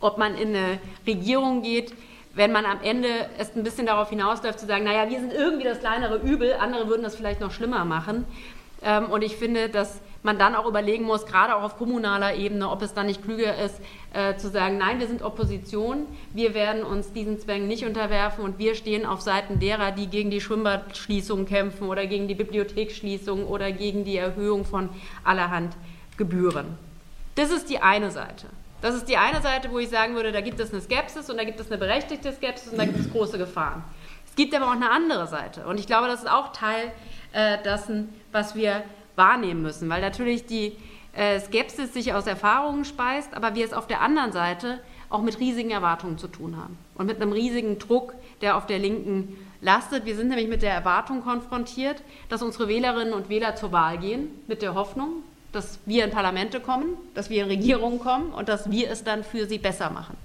ob 0.00 0.18
man 0.18 0.34
in 0.34 0.48
eine 0.48 0.80
Regierung 1.06 1.62
geht, 1.62 1.94
wenn 2.34 2.52
man 2.52 2.66
am 2.66 2.82
Ende 2.82 3.08
es 3.38 3.56
ein 3.56 3.62
bisschen 3.62 3.86
darauf 3.86 4.10
hinausläuft, 4.10 4.60
zu 4.60 4.66
sagen, 4.66 4.84
naja, 4.84 5.08
wir 5.08 5.18
sind 5.18 5.32
irgendwie 5.32 5.64
das 5.64 5.80
kleinere 5.80 6.18
Übel, 6.18 6.52
andere 6.60 6.88
würden 6.88 7.04
das 7.04 7.16
vielleicht 7.16 7.40
noch 7.40 7.52
schlimmer 7.52 7.86
machen. 7.86 8.26
Ähm, 8.82 9.06
und 9.06 9.22
ich 9.22 9.36
finde, 9.36 9.70
dass 9.70 10.02
man 10.26 10.38
dann 10.38 10.54
auch 10.54 10.66
überlegen 10.66 11.04
muss, 11.04 11.24
gerade 11.24 11.56
auch 11.56 11.62
auf 11.62 11.78
kommunaler 11.78 12.34
Ebene, 12.34 12.68
ob 12.68 12.82
es 12.82 12.92
dann 12.92 13.06
nicht 13.06 13.22
klüger 13.22 13.56
ist, 13.56 13.80
äh, 14.12 14.36
zu 14.36 14.50
sagen, 14.50 14.76
nein, 14.76 15.00
wir 15.00 15.06
sind 15.06 15.22
Opposition, 15.22 16.06
wir 16.34 16.52
werden 16.52 16.82
uns 16.82 17.12
diesen 17.14 17.38
Zwängen 17.38 17.66
nicht 17.68 17.86
unterwerfen 17.86 18.44
und 18.44 18.58
wir 18.58 18.74
stehen 18.74 19.06
auf 19.06 19.22
Seiten 19.22 19.58
derer, 19.58 19.92
die 19.92 20.08
gegen 20.08 20.30
die 20.30 20.42
Schwimmbadschließung 20.42 21.46
kämpfen 21.46 21.88
oder 21.88 22.06
gegen 22.06 22.28
die 22.28 22.34
Bibliotheksschließung 22.34 23.46
oder 23.46 23.72
gegen 23.72 24.04
die 24.04 24.18
Erhöhung 24.18 24.66
von 24.66 24.90
allerhand 25.24 25.74
Gebühren. 26.18 26.76
Das 27.36 27.50
ist 27.50 27.70
die 27.70 27.78
eine 27.78 28.10
Seite. 28.10 28.48
Das 28.82 28.94
ist 28.94 29.08
die 29.08 29.16
eine 29.16 29.40
Seite, 29.40 29.70
wo 29.70 29.78
ich 29.78 29.88
sagen 29.88 30.14
würde, 30.14 30.32
da 30.32 30.40
gibt 30.42 30.60
es 30.60 30.72
eine 30.72 30.82
Skepsis 30.82 31.30
und 31.30 31.38
da 31.38 31.44
gibt 31.44 31.60
es 31.60 31.68
eine 31.68 31.78
berechtigte 31.78 32.32
Skepsis 32.32 32.72
und 32.72 32.78
da 32.78 32.84
gibt 32.84 32.98
es 32.98 33.10
große 33.10 33.38
Gefahren. 33.38 33.82
Es 34.28 34.34
gibt 34.34 34.54
aber 34.54 34.66
auch 34.66 34.72
eine 34.72 34.90
andere 34.90 35.26
Seite 35.28 35.66
und 35.66 35.78
ich 35.78 35.86
glaube, 35.86 36.08
das 36.08 36.20
ist 36.20 36.30
auch 36.30 36.52
Teil 36.52 36.92
äh, 37.32 37.62
dessen, 37.62 38.12
was 38.32 38.54
wir 38.54 38.82
wahrnehmen 39.16 39.62
müssen, 39.62 39.88
weil 39.88 40.00
natürlich 40.00 40.46
die 40.46 40.76
äh, 41.12 41.40
Skepsis 41.40 41.92
sich 41.92 42.12
aus 42.12 42.26
Erfahrungen 42.26 42.84
speist, 42.84 43.34
aber 43.34 43.54
wir 43.54 43.64
es 43.64 43.72
auf 43.72 43.86
der 43.86 44.00
anderen 44.02 44.32
Seite 44.32 44.80
auch 45.08 45.22
mit 45.22 45.38
riesigen 45.40 45.70
Erwartungen 45.70 46.18
zu 46.18 46.28
tun 46.28 46.56
haben 46.56 46.76
und 46.94 47.06
mit 47.06 47.20
einem 47.20 47.32
riesigen 47.32 47.78
Druck, 47.78 48.14
der 48.40 48.56
auf 48.56 48.66
der 48.66 48.78
Linken 48.78 49.36
lastet. 49.60 50.04
Wir 50.04 50.16
sind 50.16 50.28
nämlich 50.28 50.48
mit 50.48 50.62
der 50.62 50.72
Erwartung 50.72 51.22
konfrontiert, 51.22 52.02
dass 52.28 52.42
unsere 52.42 52.68
Wählerinnen 52.68 53.14
und 53.14 53.28
Wähler 53.28 53.56
zur 53.56 53.72
Wahl 53.72 53.98
gehen, 53.98 54.28
mit 54.46 54.62
der 54.62 54.74
Hoffnung, 54.74 55.22
dass 55.52 55.78
wir 55.86 56.04
in 56.04 56.10
Parlamente 56.10 56.60
kommen, 56.60 56.96
dass 57.14 57.30
wir 57.30 57.42
in 57.42 57.48
Regierungen 57.48 57.98
kommen 57.98 58.32
und 58.32 58.48
dass 58.48 58.70
wir 58.70 58.90
es 58.90 59.04
dann 59.04 59.24
für 59.24 59.46
sie 59.46 59.58
besser 59.58 59.90
machen. 59.90 60.16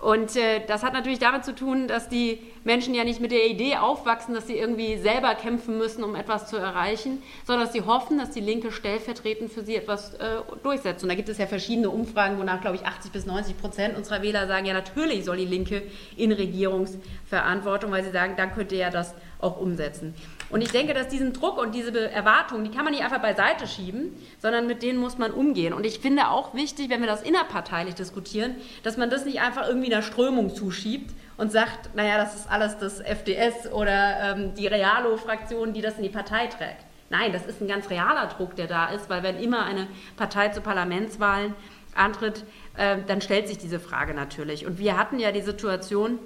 Und 0.00 0.36
äh, 0.36 0.64
das 0.64 0.84
hat 0.84 0.92
natürlich 0.92 1.18
damit 1.18 1.44
zu 1.44 1.54
tun, 1.54 1.88
dass 1.88 2.08
die 2.08 2.38
Menschen 2.62 2.94
ja 2.94 3.02
nicht 3.02 3.20
mit 3.20 3.32
der 3.32 3.46
Idee 3.46 3.76
aufwachsen, 3.76 4.32
dass 4.32 4.46
sie 4.46 4.56
irgendwie 4.56 4.96
selber 4.96 5.34
kämpfen 5.34 5.76
müssen, 5.76 6.04
um 6.04 6.14
etwas 6.14 6.46
zu 6.46 6.56
erreichen, 6.56 7.20
sondern 7.44 7.66
dass 7.66 7.72
sie 7.72 7.82
hoffen, 7.82 8.16
dass 8.16 8.30
die 8.30 8.40
Linke 8.40 8.70
stellvertretend 8.70 9.52
für 9.52 9.64
sie 9.64 9.74
etwas 9.74 10.14
äh, 10.14 10.36
durchsetzt. 10.62 11.02
Und 11.02 11.08
da 11.08 11.16
gibt 11.16 11.28
es 11.28 11.38
ja 11.38 11.46
verschiedene 11.46 11.90
Umfragen, 11.90 12.38
wonach, 12.38 12.60
glaube 12.60 12.76
ich, 12.76 12.86
80 12.86 13.10
bis 13.10 13.26
90 13.26 13.58
Prozent 13.58 13.96
unserer 13.96 14.22
Wähler 14.22 14.46
sagen, 14.46 14.66
ja, 14.66 14.72
natürlich 14.72 15.24
soll 15.24 15.38
die 15.38 15.46
Linke 15.46 15.82
in 16.16 16.30
Regierungsverantwortung, 16.30 17.90
weil 17.90 18.04
sie 18.04 18.12
sagen, 18.12 18.34
dann 18.36 18.54
könnte 18.54 18.76
ja 18.76 18.90
das 18.90 19.14
auch 19.40 19.60
umsetzen. 19.60 20.14
Und 20.50 20.62
ich 20.62 20.70
denke, 20.70 20.94
dass 20.94 21.08
diesen 21.08 21.32
Druck 21.32 21.58
und 21.58 21.74
diese 21.74 22.10
Erwartungen, 22.10 22.64
die 22.64 22.70
kann 22.70 22.84
man 22.84 22.94
nicht 22.94 23.04
einfach 23.04 23.20
beiseite 23.20 23.66
schieben, 23.66 24.16
sondern 24.40 24.66
mit 24.66 24.82
denen 24.82 24.98
muss 24.98 25.18
man 25.18 25.30
umgehen. 25.30 25.74
Und 25.74 25.84
ich 25.84 25.98
finde 25.98 26.28
auch 26.28 26.54
wichtig, 26.54 26.88
wenn 26.88 27.00
wir 27.00 27.06
das 27.06 27.22
innerparteilich 27.22 27.94
diskutieren, 27.94 28.56
dass 28.82 28.96
man 28.96 29.10
das 29.10 29.26
nicht 29.26 29.40
einfach 29.40 29.68
irgendwie 29.68 29.92
einer 29.92 30.02
Strömung 30.02 30.54
zuschiebt 30.54 31.14
und 31.36 31.52
sagt, 31.52 31.94
naja, 31.94 32.16
das 32.16 32.34
ist 32.34 32.50
alles 32.50 32.78
das 32.78 33.00
FDS 33.00 33.70
oder 33.72 34.36
ähm, 34.36 34.54
die 34.54 34.66
Realo-Fraktion, 34.66 35.74
die 35.74 35.82
das 35.82 35.96
in 35.96 36.02
die 36.02 36.08
Partei 36.08 36.46
trägt. 36.46 36.86
Nein, 37.10 37.32
das 37.32 37.46
ist 37.46 37.60
ein 37.60 37.68
ganz 37.68 37.90
realer 37.90 38.26
Druck, 38.26 38.56
der 38.56 38.66
da 38.66 38.88
ist, 38.88 39.08
weil 39.08 39.22
wenn 39.22 39.38
immer 39.38 39.64
eine 39.64 39.86
Partei 40.16 40.48
zu 40.48 40.60
Parlamentswahlen 40.60 41.54
antritt, 41.94 42.44
äh, 42.76 42.98
dann 43.06 43.20
stellt 43.20 43.48
sich 43.48 43.58
diese 43.58 43.80
Frage 43.80 44.14
natürlich. 44.14 44.66
Und 44.66 44.78
wir 44.78 44.96
hatten 44.96 45.18
ja 45.18 45.30
die 45.30 45.40
Situation 45.42 46.18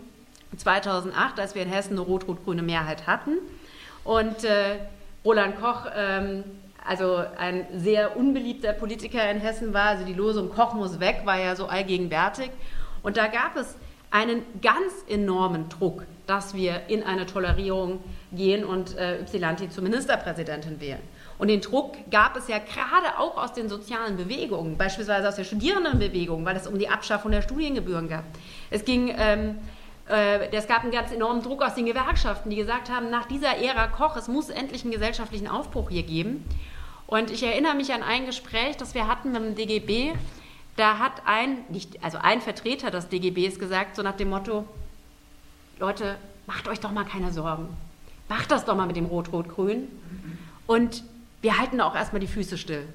2008, 0.57 1.41
als 1.41 1.55
wir 1.55 1.63
in 1.63 1.69
Hessen 1.69 1.93
eine 1.93 2.01
rot-rot-grüne 2.01 2.63
Mehrheit 2.63 3.07
hatten 3.07 3.39
und 4.05 4.45
äh, 4.45 4.79
Roland 5.25 5.61
Koch, 5.61 5.87
ähm, 5.95 6.45
also 6.85 7.23
ein 7.39 7.67
sehr 7.77 8.17
unbeliebter 8.17 8.73
Politiker 8.73 9.31
in 9.31 9.39
Hessen 9.39 9.73
war, 9.73 9.87
also 9.87 10.05
die 10.05 10.15
Losung 10.15 10.51
Koch 10.51 10.75
muss 10.75 10.99
weg, 10.99 11.23
war 11.25 11.39
ja 11.39 11.55
so 11.55 11.67
allgegenwärtig. 11.67 12.51
Und 13.03 13.17
da 13.17 13.29
gab 13.29 13.57
es 13.57 13.77
einen 14.11 14.43
ganz 14.61 14.93
enormen 15.09 15.69
Druck, 15.69 16.05
dass 16.27 16.55
wir 16.55 16.83
in 16.89 17.03
eine 17.03 17.25
Tolerierung 17.25 18.01
gehen 18.33 18.65
und 18.65 18.97
äh, 18.97 19.23
Ypsilanti 19.23 19.71
zur 19.71 19.83
Ministerpräsidentin 19.83 20.81
wählen. 20.81 21.01
Und 21.39 21.49
den 21.49 21.61
Druck 21.61 21.97
gab 22.11 22.37
es 22.37 22.47
ja 22.47 22.59
gerade 22.59 23.19
auch 23.19 23.43
aus 23.43 23.55
den 23.55 23.69
sozialen 23.69 24.17
Bewegungen, 24.17 24.77
beispielsweise 24.77 25.29
aus 25.29 25.37
der 25.37 25.45
Studierendenbewegung, 25.45 26.45
weil 26.45 26.57
es 26.57 26.67
um 26.67 26.79
die 26.79 26.89
Abschaffung 26.89 27.31
der 27.31 27.43
Studiengebühren 27.43 28.09
gab. 28.09 28.25
Es 28.71 28.85
ging 28.85 29.15
ähm, 29.17 29.51
äh, 29.51 29.55
es 30.07 30.67
gab 30.67 30.83
einen 30.83 30.91
ganz 30.91 31.13
enormen 31.13 31.43
Druck 31.43 31.63
aus 31.63 31.75
den 31.75 31.87
Gewerkschaften, 31.87 32.51
die 32.51 32.57
gesagt 32.57 32.91
haben, 32.91 33.09
nach 33.11 33.27
dieser 33.27 33.57
Ära 33.57 33.87
Koch, 33.87 34.17
es 34.17 34.29
muss 34.29 34.51
endlich 34.51 34.83
einen 34.83 34.93
gesellschaftlichen 34.93 35.47
Aufbruch 35.49 35.91
hier 35.91 36.03
geben. 36.03 36.45
Und 37.07 37.31
ich 37.31 37.43
erinnere 37.43 37.75
mich 37.75 37.93
an 37.93 38.03
ein 38.03 38.27
Gespräch, 38.27 38.77
das 38.77 38.95
wir 38.95 39.07
hatten 39.07 39.33
mit 39.33 39.43
dem 39.43 39.55
DGB. 39.55 40.13
Da 40.77 40.99
hat 40.99 41.23
ein, 41.27 41.59
nicht, 41.69 42.03
also 42.03 42.19
ein 42.19 42.41
Vertreter 42.41 42.91
des 42.91 43.09
DGBs 43.09 43.59
gesagt, 43.59 43.97
so 43.97 44.03
nach 44.03 44.17
dem 44.17 44.31
Motto, 44.31 44.65
Leute, 45.79 46.17
macht 46.47 46.69
euch 46.69 46.81
doch 46.81 46.91
mal 46.91 47.05
keine 47.05 47.33
Sorgen. 47.33 47.69
Macht 48.29 48.51
das 48.51 48.65
doch 48.65 48.75
mal 48.75 48.87
mit 48.87 48.97
dem 48.97 49.07
Rot-Rot-Grün. 49.07 49.89
Und 50.67 51.05
wir 51.43 51.59
halten 51.59 51.81
auch 51.81 51.95
erstmal 51.95 52.21
die 52.21 52.27
Füße 52.27 52.57
still 52.57 52.89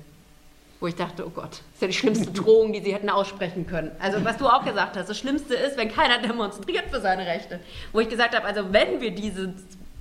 wo 0.80 0.88
ich 0.88 0.96
dachte, 0.96 1.26
oh 1.26 1.30
Gott, 1.30 1.52
das 1.52 1.60
ist 1.76 1.82
ja 1.82 1.88
die 1.88 1.94
schlimmste 1.94 2.32
Drohung, 2.34 2.74
die 2.74 2.82
sie 2.82 2.94
hätten 2.94 3.10
aussprechen 3.10 3.66
können. 3.68 3.92
Also 4.00 4.24
was 4.24 4.38
du 4.38 4.48
auch 4.48 4.64
gesagt 4.64 4.96
hast, 4.96 5.10
das 5.10 5.18
Schlimmste 5.18 5.56
ist, 5.56 5.78
wenn 5.78 5.92
keiner 5.92 6.20
demonstriert 6.20 6.86
für 6.92 7.02
seine 7.02 7.26
Rechte. 7.26 7.60
Wo 7.92 8.00
ich 8.00 8.10
gesagt 8.10 8.36
habe, 8.36 8.46
also 8.46 8.72
wenn 8.72 9.02
wir 9.02 9.12
dieses 9.12 9.50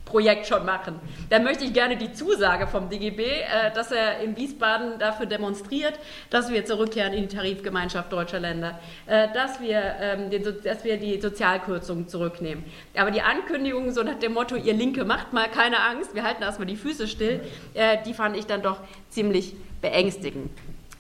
Projekt 0.06 0.47
schon 0.47 0.64
machen, 0.64 1.00
dann 1.30 1.42
möchte 1.42 1.64
ich 1.64 1.73
gerne 1.73 1.97
die 1.97 2.12
Zusage 2.12 2.68
vom 2.68 2.88
DGB, 2.88 3.23
äh, 3.23 3.73
dass 3.75 3.90
er 3.90 4.21
in 4.21 4.37
Wiesbaden 4.37 4.99
dafür 5.00 5.26
demonstriert, 5.26 5.99
dass 6.30 6.49
wir 6.49 6.64
zurückkehren 6.64 7.12
in 7.12 7.28
die 7.28 7.35
Tarifgemeinschaft 7.35 8.12
deutscher 8.12 8.38
Länder, 8.38 8.78
äh, 9.06 9.28
dass 9.35 9.61
wir, 9.61 9.83
ähm, 10.00 10.30
dass 10.62 10.85
wir 10.85 10.97
die 10.97 11.21
Sozialkürzungen 11.21 12.09
zurücknehmen. 12.09 12.64
Aber 12.97 13.11
die 13.11 13.21
Ankündigung 13.21 13.90
so 13.90 14.04
nach 14.04 14.18
dem 14.18 14.33
Motto, 14.33 14.54
ihr 14.54 14.75
Linke 14.75 15.04
macht 15.04 15.33
mal 15.33 15.49
keine 15.49 15.80
Angst, 15.80 16.14
wir 16.14 16.23
halten 16.23 16.42
erstmal 16.42 16.66
die 16.66 16.76
Füße 16.76 17.09
still, 17.09 17.40
äh, 17.75 17.99
die 18.06 18.14
fand 18.14 18.37
ich 18.37 18.47
dann 18.47 18.62
doch 18.62 18.78
ziemlich 19.11 19.56
beängstigend. 19.80 20.50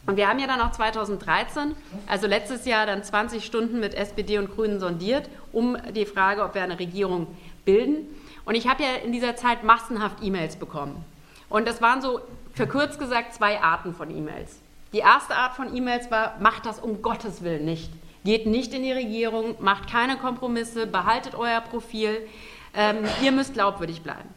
Und 0.06 0.16
wir 0.16 0.28
haben 0.28 0.38
ja 0.38 0.46
dann 0.46 0.60
auch 0.60 0.70
2013, 0.70 1.74
also 2.06 2.26
letztes 2.26 2.64
Jahr, 2.64 2.86
dann 2.86 3.02
20 3.02 3.44
Stunden 3.44 3.80
mit 3.80 3.94
SPD 3.94 4.38
und 4.38 4.54
Grünen 4.54 4.78
sondiert, 4.78 5.28
um 5.52 5.76
die 5.94 6.06
Frage, 6.06 6.44
ob 6.44 6.54
wir 6.54 6.62
eine 6.62 6.78
Regierung 6.78 7.26
bilden. 7.64 8.06
Und 8.44 8.54
ich 8.54 8.68
habe 8.68 8.84
ja 8.84 8.94
in 9.04 9.12
dieser 9.12 9.34
Zeit 9.34 9.64
massenhaft 9.64 10.18
E-Mails 10.22 10.56
bekommen. 10.56 11.04
Und 11.48 11.66
das 11.66 11.82
waren 11.82 12.00
so, 12.00 12.20
verkürzt 12.54 12.98
gesagt, 12.98 13.34
zwei 13.34 13.60
Arten 13.60 13.94
von 13.94 14.16
E-Mails. 14.16 14.60
Die 14.92 14.98
erste 14.98 15.34
Art 15.34 15.54
von 15.54 15.74
E-Mails 15.74 16.10
war, 16.10 16.36
macht 16.40 16.66
das 16.66 16.78
um 16.78 17.02
Gottes 17.02 17.42
Willen 17.42 17.64
nicht. 17.64 17.90
Geht 18.24 18.46
nicht 18.46 18.72
in 18.72 18.82
die 18.82 18.92
Regierung, 18.92 19.56
macht 19.60 19.90
keine 19.90 20.16
Kompromisse, 20.16 20.86
behaltet 20.86 21.34
euer 21.34 21.60
Profil, 21.60 22.26
ähm, 22.74 22.98
ihr 23.22 23.32
müsst 23.32 23.54
glaubwürdig 23.54 24.02
bleiben. 24.02 24.28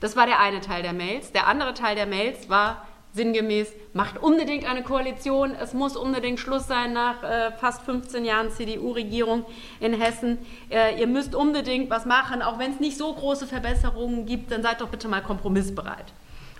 Das 0.00 0.16
war 0.16 0.26
der 0.26 0.40
eine 0.40 0.60
Teil 0.60 0.82
der 0.82 0.92
Mails. 0.92 1.32
Der 1.32 1.46
andere 1.46 1.74
Teil 1.74 1.96
der 1.96 2.06
Mails 2.06 2.48
war, 2.48 2.86
sinngemäß, 3.14 3.72
macht 3.92 4.20
unbedingt 4.20 4.68
eine 4.68 4.82
Koalition. 4.82 5.54
Es 5.54 5.72
muss 5.72 5.96
unbedingt 5.96 6.40
Schluss 6.40 6.66
sein 6.66 6.92
nach 6.92 7.22
äh, 7.22 7.52
fast 7.52 7.82
15 7.82 8.24
Jahren 8.24 8.50
CDU-Regierung 8.50 9.46
in 9.80 9.94
Hessen. 9.94 10.38
Äh, 10.68 11.00
ihr 11.00 11.06
müsst 11.06 11.34
unbedingt 11.34 11.90
was 11.90 12.06
machen, 12.06 12.42
auch 12.42 12.58
wenn 12.58 12.72
es 12.72 12.80
nicht 12.80 12.98
so 12.98 13.12
große 13.12 13.46
Verbesserungen 13.46 14.26
gibt, 14.26 14.50
dann 14.50 14.62
seid 14.62 14.80
doch 14.80 14.88
bitte 14.88 15.06
mal 15.08 15.22
kompromissbereit. 15.22 16.12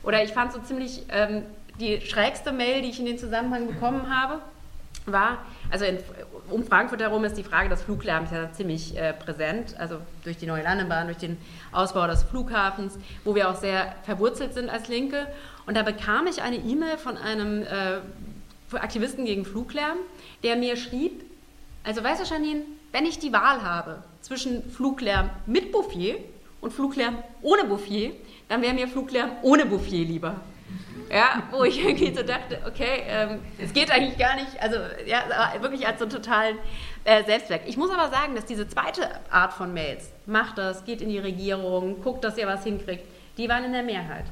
Oder 0.05 0.23
ich 0.23 0.33
fand 0.33 0.53
so 0.53 0.61
ziemlich 0.61 1.03
ähm, 1.11 1.43
die 1.81 2.01
schrägste 2.01 2.53
Mail, 2.53 2.83
die 2.83 2.91
ich 2.91 3.01
in 3.01 3.07
den 3.07 3.19
Zusammenhang 3.19 3.67
bekommen 3.67 4.15
habe, 4.15 4.41
war, 5.07 5.39
also 5.71 5.85
in, 5.85 5.99
um 6.51 6.65
Frankfurt 6.65 7.01
herum 7.01 7.25
ist 7.25 7.37
die 7.37 7.45
Frage 7.45 7.69
des 7.69 7.83
Fluglärms 7.83 8.31
ja 8.31 8.51
ziemlich 8.53 8.97
äh, 8.97 9.13
präsent, 9.13 9.75
also 9.79 9.99
durch 10.25 10.37
die 10.37 10.47
neue 10.47 10.63
Landebahn, 10.63 11.07
durch 11.07 11.19
den 11.19 11.37
Ausbau 11.73 12.07
des 12.07 12.23
Flughafens, 12.23 12.99
wo 13.25 13.35
wir 13.35 13.51
auch 13.51 13.57
sehr 13.57 13.95
verwurzelt 14.05 14.55
sind 14.55 14.71
als 14.71 14.89
Linke. 14.89 15.27
Und 15.67 15.77
da 15.77 15.83
bekam 15.83 16.27
ich 16.27 16.43
eine 16.43 16.57
E-Mail 16.57 16.99
von 16.99 17.17
einem 17.17 17.63
äh, 17.63 18.77
Aktivisten 18.77 19.25
gegen 19.25 19.45
Fluglärm, 19.45 19.99
der 20.43 20.57
mir 20.57 20.77
schrieb, 20.77 21.25
also 21.85 22.03
weißt 22.03 22.25
du 22.25 22.35
Janine, 22.35 22.63
wenn 22.93 23.07
ich 23.07 23.19
die 23.19 23.33
Wahl 23.33 23.63
habe 23.63 24.03
zwischen 24.21 24.71
Fluglärm 24.71 25.31
mit 25.47 25.71
Bouffier 25.71 26.17
und 26.61 26.73
Fluglärm 26.73 27.19
ohne 27.43 27.65
Bouffier, 27.65 28.13
dann 28.49 28.63
wäre 28.63 28.75
mir 28.75 28.89
Fluglärm 28.89 29.31
ohne 29.43 29.67
Bouffier 29.67 30.05
lieber. 30.07 30.37
Ja, 31.15 31.45
wo 31.53 31.63
ich 31.63 31.79
irgendwie 31.85 32.13
so 32.13 32.25
dachte, 32.25 32.61
okay, 32.67 33.05
ähm, 33.07 33.39
es 33.57 33.73
geht 33.73 33.91
eigentlich 33.91 34.19
gar 34.19 34.35
nicht, 34.35 34.61
also 34.61 34.79
ja, 35.07 35.23
wirklich 35.61 35.87
als 35.87 36.01
so 36.01 36.07
einen 36.07 36.13
totalen 36.13 36.59
äh, 37.05 37.23
Selbstzweck. 37.23 37.63
Ich 37.67 37.77
muss 37.77 37.91
aber 37.91 38.11
sagen, 38.11 38.35
dass 38.35 38.47
diese 38.47 38.67
zweite 38.67 39.09
Art 39.31 39.53
von 39.53 39.73
Mails, 39.73 40.11
macht 40.27 40.59
das, 40.59 40.85
geht 40.85 41.01
in 41.01 41.09
die 41.09 41.21
Regierung, 41.21 42.03
guckt, 42.03 42.25
dass 42.25 42.37
ihr 42.37 42.49
was 42.49 42.65
hinkriegt, 42.65 43.05
die 43.39 43.49
waren 43.49 43.63
in 43.63 43.73
der 43.73 43.85
Mehrheit. 43.85 44.25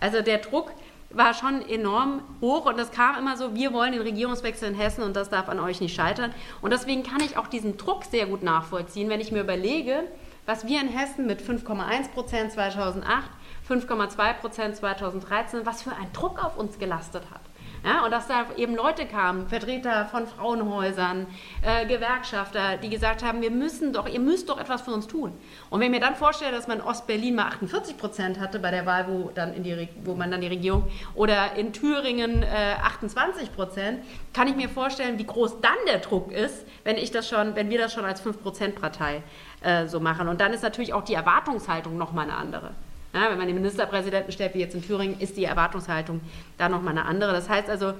Also 0.00 0.22
der 0.22 0.38
Druck 0.38 0.72
war 1.10 1.34
schon 1.34 1.66
enorm 1.68 2.22
hoch 2.40 2.64
und 2.64 2.78
es 2.78 2.90
kam 2.90 3.18
immer 3.18 3.36
so, 3.36 3.54
wir 3.54 3.74
wollen 3.74 3.92
den 3.92 4.02
Regierungswechsel 4.02 4.68
in 4.68 4.74
Hessen 4.74 5.02
und 5.02 5.14
das 5.14 5.28
darf 5.28 5.50
an 5.50 5.60
euch 5.60 5.80
nicht 5.82 5.94
scheitern. 5.94 6.34
Und 6.62 6.72
deswegen 6.72 7.02
kann 7.02 7.20
ich 7.20 7.36
auch 7.36 7.48
diesen 7.48 7.76
Druck 7.76 8.04
sehr 8.04 8.26
gut 8.26 8.42
nachvollziehen, 8.42 9.10
wenn 9.10 9.20
ich 9.20 9.30
mir 9.30 9.40
überlege, 9.40 10.04
was 10.48 10.66
wir 10.66 10.80
in 10.80 10.88
Hessen 10.88 11.26
mit 11.26 11.42
5,1 11.42 12.08
Prozent 12.14 12.52
2008 12.52 13.28
5,2 13.68 14.32
Prozent 14.34 14.76
2013, 14.76 15.66
was 15.66 15.82
für 15.82 15.90
ein 15.90 16.10
Druck 16.14 16.42
auf 16.42 16.56
uns 16.56 16.78
gelastet 16.78 17.24
hat. 17.30 17.42
Ja, 17.84 18.04
und 18.04 18.10
dass 18.10 18.26
da 18.26 18.46
eben 18.56 18.74
Leute 18.74 19.06
kamen, 19.06 19.46
Vertreter 19.46 20.06
von 20.06 20.26
Frauenhäusern, 20.26 21.26
äh, 21.62 21.86
Gewerkschafter, 21.86 22.76
die 22.78 22.88
gesagt 22.88 23.22
haben, 23.22 23.40
wir 23.40 23.52
müssen 23.52 23.92
doch, 23.92 24.08
ihr 24.08 24.18
müsst 24.18 24.48
doch 24.48 24.58
etwas 24.58 24.82
für 24.82 24.90
uns 24.90 25.06
tun. 25.06 25.32
Und 25.70 25.78
wenn 25.78 25.92
ich 25.92 26.00
mir 26.00 26.04
dann 26.04 26.16
vorstelle, 26.16 26.50
dass 26.50 26.66
man 26.66 26.78
in 26.78 26.84
Ostberlin 26.84 27.36
mal 27.36 27.46
48 27.46 27.96
Prozent 27.96 28.40
hatte 28.40 28.58
bei 28.58 28.72
der 28.72 28.84
Wahl, 28.84 29.06
wo, 29.06 29.30
dann 29.32 29.54
in 29.54 29.62
die, 29.62 29.88
wo 30.02 30.14
man 30.14 30.30
dann 30.30 30.40
die 30.40 30.48
Regierung, 30.48 30.88
oder 31.14 31.54
in 31.54 31.72
Thüringen 31.72 32.42
äh, 32.42 32.74
28 32.82 33.54
Prozent, 33.54 34.00
kann 34.32 34.48
ich 34.48 34.56
mir 34.56 34.68
vorstellen, 34.68 35.18
wie 35.18 35.26
groß 35.26 35.60
dann 35.60 35.76
der 35.86 35.98
Druck 35.98 36.32
ist, 36.32 36.66
wenn 36.82 36.96
ich 36.96 37.12
das 37.12 37.28
schon, 37.28 37.54
wenn 37.54 37.70
wir 37.70 37.78
das 37.78 37.92
schon 37.92 38.04
als 38.04 38.24
5-Prozent-Partei 38.24 39.22
äh, 39.60 39.86
so 39.86 40.00
machen. 40.00 40.28
Und 40.28 40.40
dann 40.40 40.52
ist 40.52 40.62
natürlich 40.62 40.92
auch 40.92 41.04
die 41.04 41.14
Erwartungshaltung 41.14 41.96
nochmal 41.96 42.24
eine 42.24 42.36
andere. 42.36 42.70
Ja, 43.14 43.30
wenn 43.30 43.38
man 43.38 43.46
den 43.46 43.56
Ministerpräsidenten 43.56 44.32
stellt, 44.32 44.54
wie 44.54 44.60
jetzt 44.60 44.74
in 44.74 44.82
Thüringen, 44.82 45.18
ist 45.18 45.36
die 45.36 45.44
Erwartungshaltung 45.44 46.20
da 46.58 46.68
nochmal 46.68 46.92
eine 46.92 47.06
andere. 47.06 47.32
Das 47.32 47.48
heißt 47.48 47.70
also, 47.70 47.94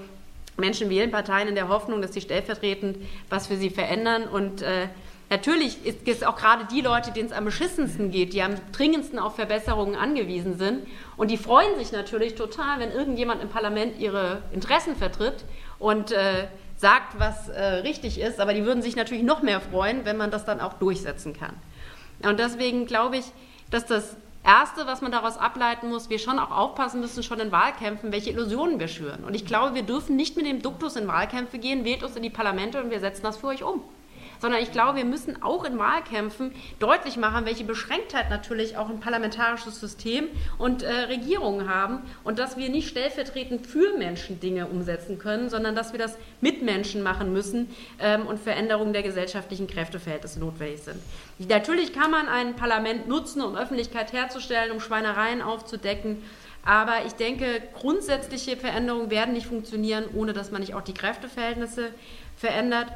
Menschen 0.59 0.91
wählen 0.91 1.11
Parteien 1.11 1.49
in 1.49 1.55
der 1.55 1.69
Hoffnung, 1.69 2.03
dass 2.03 2.13
sie 2.13 2.21
stellvertretend 2.21 2.99
was 3.31 3.47
für 3.47 3.57
sie 3.57 3.71
verändern. 3.71 4.25
Und 4.25 4.63
äh, 4.63 4.89
natürlich 5.31 5.85
ist 5.87 6.07
es 6.07 6.23
auch 6.23 6.37
gerade 6.37 6.67
die 6.71 6.81
Leute, 6.81 7.11
denen 7.13 7.29
es 7.29 7.33
am 7.33 7.45
beschissensten 7.45 8.11
geht, 8.11 8.35
die 8.35 8.43
am 8.43 8.55
dringendsten 8.73 9.19
auf 9.19 9.37
Verbesserungen 9.37 9.97
angewiesen 9.97 10.59
sind. 10.59 10.87
Und 11.17 11.31
die 11.31 11.39
freuen 11.39 11.77
sich 11.79 11.93
natürlich 11.93 12.35
total, 12.35 12.81
wenn 12.81 12.93
irgendjemand 12.93 13.43
im 13.43 13.49
Parlament 13.49 13.99
ihre 13.99 14.43
Interessen 14.53 14.95
vertritt 14.95 15.45
und 15.79 16.13
äh, 16.13 16.49
sagt, 16.79 17.19
was 17.19 17.49
äh, 17.49 17.63
richtig 17.63 18.19
ist. 18.19 18.41
Aber 18.41 18.55
die 18.55 18.65
würden 18.65 18.83
sich 18.83 18.97
natürlich 18.97 19.25
noch 19.25 19.43
mehr 19.43 19.61
freuen, 19.61 20.05
wenn 20.05 20.17
man 20.17 20.31
das 20.31 20.45
dann 20.45 20.61
auch 20.61 20.75
durchsetzen 20.75 21.35
kann. 21.35 21.55
Und 22.23 22.39
deswegen 22.41 22.87
glaube 22.87 23.19
ich, 23.19 23.27
dass 23.71 23.85
das 23.85 24.17
Erste, 24.45 24.87
was 24.87 25.03
man 25.03 25.13
daraus 25.13 25.37
ableiten 25.37 25.91
muss, 25.91 26.09
wir 26.09 26.19
schon 26.19 26.39
auch 26.39 26.51
aufpassen 26.51 27.01
müssen, 27.01 27.23
schon 27.23 27.41
in 27.41 27.53
Wahlkämpfen, 27.53 28.13
welche 28.13 28.31
Illusionen 28.31 28.81
wir 28.81 28.89
schüren. 28.89 29.25
Und 29.25 29.35
ich 29.35 29.45
glaube, 29.45 29.75
wir 29.75 29.83
dürfen 29.83 30.17
nicht 30.17 30.37
mit 30.37 30.47
dem 30.47 30.63
Duktus 30.63 30.97
in 30.97 31.07
Wahlkämpfe 31.07 31.59
gehen, 31.59 31.85
wählt 31.85 32.03
uns 32.03 32.17
in 32.17 32.23
die 32.23 32.31
Parlamente 32.31 32.83
und 32.83 32.91
wir 32.91 33.01
setzen 33.01 33.25
das 33.25 33.37
für 33.37 33.49
euch 33.49 33.63
um. 33.63 33.83
Sondern 34.41 34.63
ich 34.63 34.73
glaube, 34.73 34.97
wir 34.99 35.05
müssen 35.05 35.43
auch 35.43 35.65
in 35.65 35.79
Wahlkämpfen 35.79 36.53
deutlich 36.79 37.17
machen, 37.17 37.45
welche 37.47 37.65
Beschränktheit 37.65 38.31
natürlich 38.31 38.77
auch 38.77 38.89
ein 38.89 39.01
parlamentarisches 39.01 39.81
System 39.81 40.29
und 40.59 40.83
äh, 40.83 40.91
Regierungen 40.91 41.69
haben 41.69 42.01
und 42.25 42.39
dass 42.39 42.57
wir 42.57 42.69
nicht 42.69 42.89
stellvertretend 42.89 43.67
für 43.67 43.97
Menschen 43.99 44.41
Dinge 44.41 44.67
umsetzen 44.67 45.19
können, 45.19 45.51
sondern 45.51 45.75
dass 45.75 45.93
wir 45.93 45.99
das 45.99 46.17
mit 46.41 46.63
Menschen 46.63 47.03
machen 47.03 47.33
müssen 47.33 47.69
ähm, 47.99 48.27
und 48.27 48.39
Veränderungen 48.39 48.93
der 48.93 49.03
gesellschaftlichen 49.03 49.67
Kräfteverhältnisse 49.67 50.41
notwendig 50.41 50.83
sind. 50.83 50.99
Natürlich 51.39 51.93
kann 51.93 52.11
man 52.11 52.29
ein 52.29 52.57
Parlament 52.57 53.09
nutzen, 53.09 53.43
um 53.43 53.57
Öffentlichkeit 53.57 54.13
herzustellen, 54.13 54.73
um 54.73 54.81
Schweinereien 54.81 55.43
aufzudecken. 55.43 56.23
Aber 56.65 57.07
ich 57.07 57.13
denke, 57.13 57.63
grundsätzliche 57.75 58.57
Veränderungen 58.57 59.11
werden 59.11 59.33
nicht 59.35 59.47
funktionieren, 59.47 60.05
ohne 60.15 60.33
dass 60.33 60.51
man 60.51 60.61
nicht 60.61 60.75
auch 60.75 60.83
die 60.83 60.93
Kräfteverhältnisse 60.93 61.91
verändert. 62.37 62.89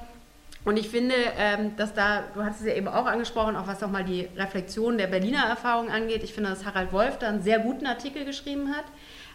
Und 0.64 0.78
ich 0.78 0.88
finde, 0.88 1.14
ähm, 1.36 1.74
dass 1.76 1.92
da, 1.92 2.22
du 2.34 2.44
hast 2.44 2.60
es 2.60 2.66
ja 2.66 2.74
eben 2.74 2.86
auch 2.86 3.06
angesprochen, 3.06 3.56
auch 3.56 3.66
was 3.66 3.80
nochmal 3.80 4.04
die 4.04 4.28
Reflexion 4.36 4.96
der 4.96 5.08
Berliner 5.08 5.44
Erfahrung 5.44 5.90
angeht, 5.90 6.22
ich 6.22 6.32
finde, 6.32 6.50
dass 6.50 6.64
Harald 6.64 6.92
Wolf 6.92 7.18
da 7.18 7.28
einen 7.28 7.42
sehr 7.42 7.58
guten 7.58 7.84
Artikel 7.86 8.24
geschrieben 8.24 8.72
hat 8.72 8.84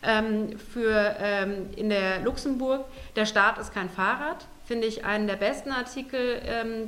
ähm, 0.04 0.58
für 0.58 1.16
ähm, 1.20 1.70
in 1.76 1.90
der 1.90 2.22
Luxemburg. 2.22 2.86
Der 3.18 3.26
Staat 3.26 3.58
ist 3.58 3.74
kein 3.74 3.90
Fahrrad, 3.90 4.46
finde 4.64 4.88
ich 4.88 5.04
einen 5.04 5.28
der 5.28 5.36
besten 5.36 5.72
Artikel 5.72 6.42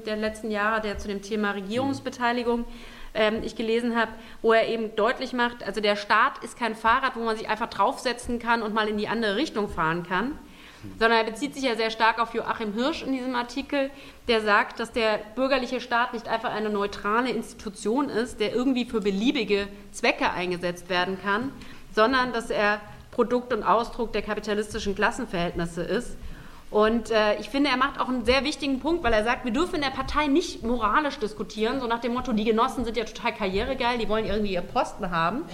der 0.06 0.18
letzten 0.18 0.52
Jahre, 0.52 0.82
der 0.82 0.98
zu 0.98 1.08
dem 1.08 1.22
Thema 1.22 1.52
Regierungsbeteiligung 1.52 2.66
ich 3.42 3.56
gelesen 3.56 3.96
habe, 3.96 4.12
wo 4.42 4.52
er 4.52 4.68
eben 4.68 4.96
deutlich 4.98 5.32
macht, 5.32 5.64
also 5.64 5.80
der 5.80 5.96
Staat 5.96 6.44
ist 6.44 6.60
kein 6.60 6.76
Fahrrad, 6.76 7.16
wo 7.16 7.22
man 7.22 7.38
sich 7.38 7.48
einfach 7.48 7.70
draufsetzen 7.70 8.38
kann 8.38 8.62
und 8.62 8.74
mal 8.74 8.90
in 8.90 8.98
die 8.98 9.08
andere 9.08 9.38
Richtung 9.38 9.70
fahren 9.70 10.04
kann, 10.04 10.38
sondern 10.98 11.20
er 11.20 11.32
bezieht 11.32 11.54
sich 11.54 11.64
ja 11.64 11.76
sehr 11.76 11.92
stark 11.92 12.20
auf 12.20 12.34
Joachim 12.34 12.74
Hirsch 12.74 13.04
in 13.04 13.14
diesem 13.14 13.36
Artikel, 13.36 13.90
der 14.28 14.42
sagt, 14.42 14.80
dass 14.80 14.92
der 14.92 15.20
bürgerliche 15.36 15.82
Staat 15.82 16.14
nicht 16.14 16.28
einfach 16.28 16.52
eine 16.52 16.70
neutrale 16.70 17.30
Institution 17.30 18.10
ist, 18.10 18.40
der 18.40 18.54
irgendwie 18.54 18.86
für 18.86 19.02
beliebige 19.02 19.68
Zwecke 19.92 20.32
eingesetzt 20.32 20.90
werden 20.90 21.18
kann, 21.22 21.52
sondern 21.94 22.34
dass 22.34 22.50
er 22.50 22.80
Produkt 23.12 23.52
und 23.52 23.64
Ausdruck 23.64 24.14
der 24.14 24.22
kapitalistischen 24.22 24.96
Klassenverhältnisse 24.96 25.82
ist. 25.82 26.16
Und 26.72 27.10
äh, 27.10 27.36
ich 27.40 27.50
finde, 27.50 27.72
er 27.72 27.78
macht 27.78 28.00
auch 28.00 28.10
einen 28.10 28.26
sehr 28.26 28.44
wichtigen 28.44 28.80
Punkt, 28.80 29.04
weil 29.04 29.12
er 29.12 29.24
sagt, 29.24 29.44
wir 29.44 29.52
dürfen 29.52 29.76
in 29.76 29.82
der 29.82 29.90
Partei 29.90 30.28
nicht 30.28 30.64
moralisch 30.64 31.18
diskutieren, 31.18 31.80
so 31.80 31.88
nach 31.88 32.00
dem 32.00 32.14
Motto, 32.14 32.32
die 32.32 32.44
Genossen 32.44 32.86
sind 32.86 32.96
ja 32.96 33.06
total 33.06 33.34
karrieregeil, 33.34 33.98
die 33.98 34.08
wollen 34.08 34.26
irgendwie 34.26 34.54
ihr 34.54 34.62
Posten 34.62 35.10
haben. 35.10 35.46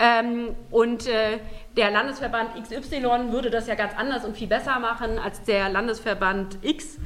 Ähm, 0.00 0.56
und 0.70 1.06
äh, 1.06 1.38
der 1.76 1.92
Landesverband 1.92 2.60
XY 2.60 3.30
würde 3.30 3.50
das 3.50 3.68
ja 3.68 3.76
ganz 3.76 3.92
anders 3.96 4.24
und 4.24 4.36
viel 4.36 4.48
besser 4.48 4.80
machen 4.80 5.18
als 5.18 5.44
der 5.44 5.68
Landesverband 5.68 6.58
X. 6.62 6.98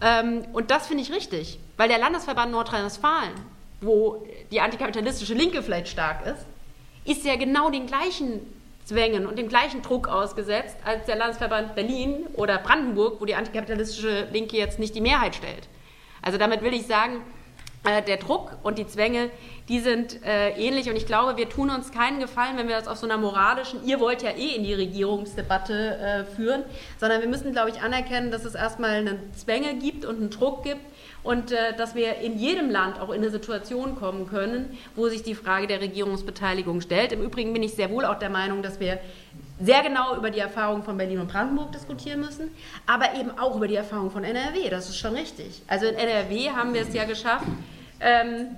Ähm, 0.00 0.44
und 0.54 0.70
das 0.70 0.86
finde 0.86 1.02
ich 1.02 1.12
richtig, 1.12 1.58
weil 1.76 1.88
der 1.88 1.98
Landesverband 1.98 2.50
Nordrhein-Westfalen, 2.50 3.32
wo 3.82 4.26
die 4.50 4.60
antikapitalistische 4.60 5.34
Linke 5.34 5.62
vielleicht 5.62 5.88
stark 5.88 6.26
ist, 6.26 6.46
ist 7.04 7.26
ja 7.26 7.36
genau 7.36 7.70
den 7.70 7.86
gleichen 7.86 8.40
Zwängen 8.86 9.26
und 9.26 9.36
dem 9.36 9.48
gleichen 9.48 9.82
Druck 9.82 10.06
ausgesetzt 10.06 10.76
als 10.84 11.06
der 11.06 11.16
Landesverband 11.16 11.74
Berlin 11.74 12.24
oder 12.34 12.56
Brandenburg, 12.58 13.20
wo 13.20 13.24
die 13.24 13.34
antikapitalistische 13.34 14.28
Linke 14.32 14.56
jetzt 14.56 14.78
nicht 14.78 14.94
die 14.94 15.00
Mehrheit 15.00 15.34
stellt. 15.34 15.68
Also 16.22 16.38
damit 16.38 16.62
will 16.62 16.72
ich 16.72 16.86
sagen, 16.86 17.20
äh, 17.82 18.00
der 18.00 18.16
Druck 18.16 18.56
und 18.62 18.78
die 18.78 18.86
Zwänge, 18.86 19.30
die 19.68 19.80
sind 19.80 20.24
äh, 20.24 20.50
ähnlich. 20.50 20.88
Und 20.88 20.94
ich 20.94 21.06
glaube, 21.06 21.36
wir 21.36 21.48
tun 21.48 21.70
uns 21.70 21.90
keinen 21.90 22.20
Gefallen, 22.20 22.56
wenn 22.56 22.68
wir 22.68 22.76
das 22.76 22.86
auf 22.86 22.98
so 22.98 23.06
einer 23.06 23.18
moralischen, 23.18 23.84
ihr 23.84 23.98
wollt 23.98 24.22
ja 24.22 24.30
eh 24.30 24.54
in 24.54 24.62
die 24.62 24.74
Regierungsdebatte 24.74 25.98
äh, 25.98 26.24
führen, 26.24 26.62
sondern 26.98 27.20
wir 27.20 27.28
müssen, 27.28 27.50
glaube 27.50 27.70
ich, 27.70 27.80
anerkennen, 27.80 28.30
dass 28.30 28.44
es 28.44 28.54
erstmal 28.54 28.90
eine 28.90 29.18
Zwänge 29.32 29.74
gibt 29.74 30.04
und 30.04 30.16
einen 30.16 30.30
Druck 30.30 30.62
gibt 30.62 30.80
und 31.26 31.50
äh, 31.50 31.76
dass 31.76 31.94
wir 31.94 32.18
in 32.18 32.38
jedem 32.38 32.70
Land 32.70 33.00
auch 33.00 33.10
in 33.10 33.16
eine 33.16 33.30
Situation 33.30 33.96
kommen 33.96 34.28
können, 34.28 34.78
wo 34.94 35.08
sich 35.08 35.24
die 35.24 35.34
Frage 35.34 35.66
der 35.66 35.80
Regierungsbeteiligung 35.80 36.80
stellt. 36.80 37.12
Im 37.12 37.22
Übrigen 37.22 37.52
bin 37.52 37.62
ich 37.64 37.74
sehr 37.74 37.90
wohl 37.90 38.04
auch 38.04 38.18
der 38.18 38.30
Meinung, 38.30 38.62
dass 38.62 38.78
wir 38.78 39.00
sehr 39.60 39.82
genau 39.82 40.16
über 40.16 40.30
die 40.30 40.38
Erfahrung 40.38 40.84
von 40.84 40.96
Berlin 40.96 41.18
und 41.18 41.28
Brandenburg 41.28 41.72
diskutieren 41.72 42.20
müssen, 42.20 42.50
aber 42.86 43.14
eben 43.18 43.36
auch 43.38 43.56
über 43.56 43.66
die 43.66 43.74
Erfahrung 43.74 44.10
von 44.10 44.22
NRW. 44.22 44.70
Das 44.70 44.88
ist 44.88 44.98
schon 44.98 45.14
richtig. 45.14 45.62
Also 45.66 45.86
in 45.86 45.96
NRW 45.96 46.50
haben 46.50 46.74
wir 46.74 46.82
es 46.82 46.94
ja 46.94 47.04
geschafft, 47.04 47.46
ähm, 48.00 48.48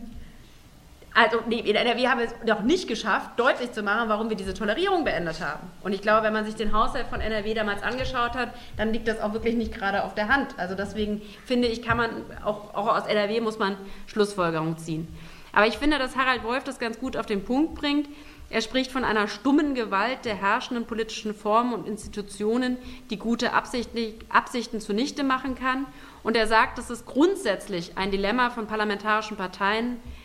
also 1.18 1.40
nee, 1.48 1.58
in 1.58 1.74
NRW 1.74 2.06
haben 2.06 2.20
wir 2.20 2.26
es 2.26 2.34
noch 2.46 2.62
nicht 2.62 2.86
geschafft, 2.86 3.30
deutlich 3.40 3.72
zu 3.72 3.82
machen, 3.82 4.08
warum 4.08 4.28
wir 4.28 4.36
diese 4.36 4.54
Tolerierung 4.54 5.02
beendet 5.02 5.40
haben. 5.40 5.68
Und 5.82 5.92
ich 5.92 6.00
glaube, 6.00 6.22
wenn 6.22 6.32
man 6.32 6.44
sich 6.44 6.54
den 6.54 6.72
Haushalt 6.72 7.08
von 7.08 7.20
NRW 7.20 7.54
damals 7.54 7.82
angeschaut 7.82 8.34
hat, 8.34 8.50
dann 8.76 8.92
liegt 8.92 9.08
das 9.08 9.20
auch 9.20 9.32
wirklich 9.32 9.56
nicht 9.56 9.74
gerade 9.74 10.04
auf 10.04 10.14
der 10.14 10.28
Hand. 10.28 10.54
Also 10.58 10.76
deswegen 10.76 11.20
finde 11.44 11.66
ich, 11.66 11.82
kann 11.82 11.96
man 11.96 12.10
auch, 12.44 12.72
auch 12.72 12.96
aus 12.96 13.06
NRW 13.06 13.40
muss 13.40 13.58
man 13.58 13.76
Schlussfolgerungen 14.06 14.78
ziehen. 14.78 15.08
Aber 15.52 15.66
ich 15.66 15.78
finde, 15.78 15.98
dass 15.98 16.14
Harald 16.14 16.44
Wolf 16.44 16.62
das 16.62 16.78
ganz 16.78 17.00
gut 17.00 17.16
auf 17.16 17.26
den 17.26 17.44
Punkt 17.44 17.74
bringt. 17.74 18.08
Er 18.48 18.62
spricht 18.62 18.92
von 18.92 19.02
einer 19.02 19.26
stummen 19.26 19.74
Gewalt 19.74 20.24
der 20.24 20.36
herrschenden 20.36 20.86
politischen 20.86 21.34
Formen 21.34 21.74
und 21.74 21.88
Institutionen, 21.88 22.76
die 23.10 23.18
gute 23.18 23.54
Absichten 23.54 24.80
zunichte 24.80 25.24
machen 25.24 25.56
kann. 25.56 25.86
Und 26.22 26.36
er 26.36 26.46
sagt, 26.46 26.78
dass 26.78 26.90
es 26.90 27.06
grundsätzlich 27.06 27.98
ein 27.98 28.12
Dilemma 28.12 28.50
von 28.50 28.68
parlamentarischen 28.68 29.36
Parteien 29.36 29.96
ist, 29.96 30.17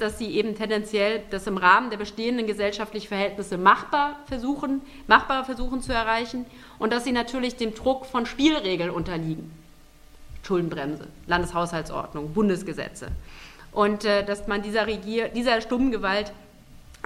dass 0.00 0.18
sie 0.18 0.30
eben 0.30 0.54
tendenziell 0.56 1.22
das 1.30 1.46
im 1.46 1.56
Rahmen 1.56 1.90
der 1.90 1.96
bestehenden 1.96 2.46
gesellschaftlichen 2.46 3.08
Verhältnisse 3.08 3.58
machbar 3.58 4.20
versuchen, 4.26 4.82
machbar 5.06 5.44
versuchen 5.44 5.80
zu 5.80 5.92
erreichen 5.92 6.46
und 6.78 6.92
dass 6.92 7.04
sie 7.04 7.12
natürlich 7.12 7.56
dem 7.56 7.74
Druck 7.74 8.06
von 8.06 8.26
Spielregeln 8.26 8.90
unterliegen. 8.90 9.50
Schuldenbremse, 10.42 11.08
Landeshaushaltsordnung, 11.26 12.34
Bundesgesetze. 12.34 13.08
Und 13.72 14.04
äh, 14.04 14.24
dass 14.24 14.46
man 14.46 14.62
dieser, 14.62 14.86
Regier 14.86 15.28
dieser 15.28 15.60
stummen 15.60 15.90
Gewalt 15.90 16.32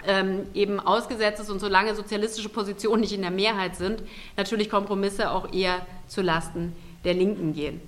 ähm, 0.07 0.47
eben 0.55 0.81
ausgesetzt 0.81 1.40
ist 1.40 1.51
und 1.51 1.61
solange 1.61 1.94
sozialistische 1.94 2.49
Positionen 2.49 3.01
nicht 3.01 3.12
in 3.12 3.23
der 3.23 3.31
Mehrheit 3.31 3.77
sind, 3.77 4.03
natürlich 4.37 4.68
Kompromisse 4.68 5.31
auch 5.31 5.53
eher 5.53 5.87
zu 6.09 6.23
Lasten 6.23 6.75
der 7.05 7.14
Linken 7.14 7.55
gehen. 7.55 7.81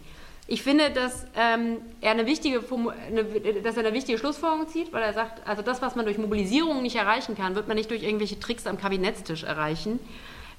Ich 0.52 0.64
finde, 0.64 0.90
dass, 0.90 1.28
ähm, 1.36 1.76
er 2.00 2.10
eine 2.10 2.26
wichtige, 2.26 2.60
eine, 3.06 3.22
dass 3.62 3.76
er 3.76 3.84
eine 3.84 3.94
wichtige 3.94 4.18
Schlussfolgerung 4.18 4.66
zieht, 4.66 4.92
weil 4.92 5.00
er 5.00 5.12
sagt, 5.12 5.46
also 5.46 5.62
das, 5.62 5.80
was 5.80 5.94
man 5.94 6.06
durch 6.06 6.18
Mobilisierung 6.18 6.82
nicht 6.82 6.96
erreichen 6.96 7.36
kann, 7.36 7.54
wird 7.54 7.68
man 7.68 7.76
nicht 7.76 7.88
durch 7.88 8.02
irgendwelche 8.02 8.40
Tricks 8.40 8.66
am 8.66 8.76
Kabinettstisch 8.76 9.44
erreichen, 9.44 10.00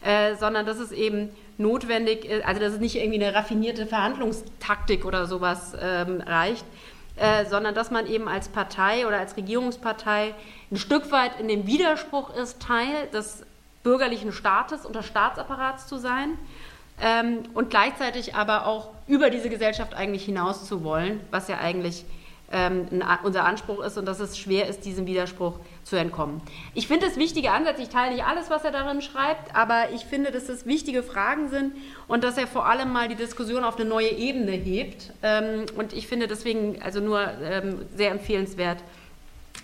äh, 0.01 0.35
sondern 0.35 0.65
dass 0.65 0.79
es 0.79 0.93
eben 0.93 1.27
notwendig 1.57 2.23
ist, 2.23 2.45
also 2.45 2.61
dass 2.61 2.71
es 2.71 2.79
nicht 2.79 2.95
irgendwie 2.95 3.21
eine 3.21 3.35
raffinierte 3.35 3.85
Verhandlungstaktik 3.85 5.03
oder 5.03 5.25
sowas 5.25 5.73
ähm, 5.77 6.21
reicht, 6.25 6.63
äh, 7.17 7.43
sondern 7.47 7.75
dass 7.75 7.91
man 7.91 8.07
eben 8.07 8.29
als 8.29 8.47
Partei 8.47 9.05
oder 9.05 9.19
als 9.19 9.35
Regierungspartei 9.35 10.33
ein 10.71 10.77
Stück 10.77 11.11
weit 11.11 11.37
in 11.37 11.49
dem 11.49 11.67
Widerspruch 11.67 12.33
ist, 12.33 12.61
Teil 12.61 13.09
des 13.13 13.45
bürgerlichen 13.83 14.31
Staates 14.31 14.85
und 14.85 14.95
des 14.95 15.05
Staatsapparats 15.05 15.87
zu 15.87 15.97
sein 15.97 16.37
ähm, 17.01 17.43
und 17.53 17.69
gleichzeitig 17.69 18.35
aber 18.35 18.67
auch 18.67 18.89
über 19.07 19.29
diese 19.29 19.49
Gesellschaft 19.49 19.93
eigentlich 19.93 20.23
hinaus 20.25 20.65
zu 20.65 20.83
wollen, 20.83 21.19
was 21.31 21.47
ja 21.47 21.57
eigentlich 21.57 22.05
ähm, 22.51 22.87
unser 23.23 23.45
Anspruch 23.45 23.83
ist 23.83 23.97
und 23.97 24.05
dass 24.05 24.19
es 24.19 24.37
schwer 24.37 24.67
ist, 24.67 24.85
diesem 24.85 25.05
Widerspruch 25.05 25.59
zu 25.83 25.95
entkommen. 25.95 26.41
Ich 26.73 26.87
finde 26.87 27.07
es 27.07 27.17
wichtige 27.17 27.51
Ansätze, 27.51 27.81
ich 27.81 27.89
teile 27.89 28.13
nicht 28.13 28.25
alles, 28.25 28.49
was 28.49 28.63
er 28.63 28.71
darin 28.71 29.01
schreibt, 29.01 29.55
aber 29.55 29.91
ich 29.93 30.05
finde, 30.05 30.31
dass 30.31 30.49
es 30.49 30.65
wichtige 30.65 31.01
Fragen 31.03 31.49
sind 31.49 31.73
und 32.07 32.23
dass 32.23 32.37
er 32.37 32.47
vor 32.47 32.65
allem 32.65 32.91
mal 32.91 33.07
die 33.07 33.15
Diskussion 33.15 33.63
auf 33.63 33.77
eine 33.77 33.87
neue 33.87 34.09
Ebene 34.09 34.51
hebt. 34.51 35.11
Ähm, 35.23 35.65
und 35.77 35.93
ich 35.93 36.07
finde 36.07 36.27
deswegen 36.27 36.81
also 36.81 36.99
nur 36.99 37.21
ähm, 37.41 37.85
sehr 37.95 38.11
empfehlenswert, 38.11 38.79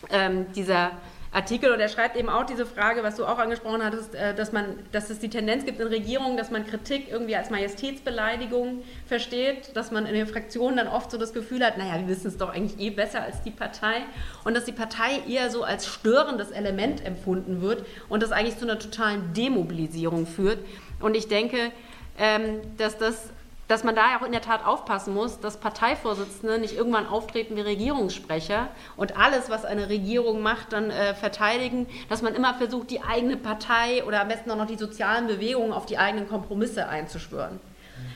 ähm, 0.09 0.45
dieser 0.53 0.91
Artikel 1.31 1.71
und 1.71 1.79
er 1.79 1.89
schreibt 1.89 2.15
eben 2.15 2.29
auch 2.29 2.45
diese 2.45 2.65
Frage, 2.65 3.03
was 3.03 3.15
du 3.15 3.25
auch 3.25 3.37
angesprochen 3.37 3.83
hattest, 3.83 4.15
äh, 4.15 4.33
dass, 4.33 4.51
man, 4.51 4.79
dass 4.91 5.09
es 5.09 5.19
die 5.19 5.29
Tendenz 5.29 5.65
gibt 5.65 5.79
in 5.79 5.87
Regierungen, 5.87 6.37
dass 6.37 6.51
man 6.51 6.65
Kritik 6.65 7.09
irgendwie 7.11 7.35
als 7.35 7.49
Majestätsbeleidigung 7.49 8.83
versteht, 9.05 9.75
dass 9.75 9.91
man 9.91 10.05
in 10.05 10.13
den 10.13 10.27
Fraktionen 10.27 10.77
dann 10.77 10.87
oft 10.87 11.11
so 11.11 11.17
das 11.17 11.33
Gefühl 11.33 11.65
hat, 11.65 11.77
naja, 11.77 11.99
wir 11.99 12.07
wissen 12.07 12.27
es 12.27 12.37
doch 12.37 12.53
eigentlich 12.53 12.79
eh 12.79 12.89
besser 12.89 13.23
als 13.23 13.41
die 13.41 13.51
Partei 13.51 14.03
und 14.45 14.55
dass 14.55 14.65
die 14.65 14.71
Partei 14.71 15.21
eher 15.27 15.49
so 15.49 15.63
als 15.63 15.85
störendes 15.85 16.51
Element 16.51 17.05
empfunden 17.05 17.61
wird 17.61 17.85
und 18.09 18.23
das 18.23 18.31
eigentlich 18.31 18.57
zu 18.57 18.65
einer 18.65 18.79
totalen 18.79 19.33
Demobilisierung 19.33 20.25
führt. 20.25 20.59
Und 20.99 21.15
ich 21.15 21.27
denke, 21.27 21.71
ähm, 22.17 22.61
dass 22.77 22.97
das 22.97 23.29
dass 23.67 23.83
man 23.83 23.95
da 23.95 24.17
auch 24.17 24.25
in 24.25 24.31
der 24.31 24.41
Tat 24.41 24.65
aufpassen 24.65 25.13
muss, 25.13 25.39
dass 25.39 25.57
Parteivorsitzende 25.57 26.57
nicht 26.57 26.75
irgendwann 26.75 27.07
auftreten 27.07 27.55
wie 27.55 27.61
Regierungssprecher 27.61 28.69
und 28.95 29.17
alles, 29.17 29.49
was 29.49 29.65
eine 29.65 29.89
Regierung 29.89 30.41
macht, 30.41 30.71
dann 30.71 30.89
äh, 30.89 31.13
verteidigen, 31.13 31.87
dass 32.09 32.21
man 32.21 32.33
immer 32.33 32.53
versucht, 32.53 32.89
die 32.89 33.01
eigene 33.01 33.35
Partei 33.35 34.03
oder 34.05 34.21
am 34.21 34.29
besten 34.29 34.51
auch 34.51 34.55
noch 34.55 34.67
die 34.67 34.77
sozialen 34.77 35.27
Bewegungen 35.27 35.73
auf 35.73 35.85
die 35.85 35.97
eigenen 35.97 36.29
Kompromisse 36.29 36.87
einzuschwören. 36.87 37.59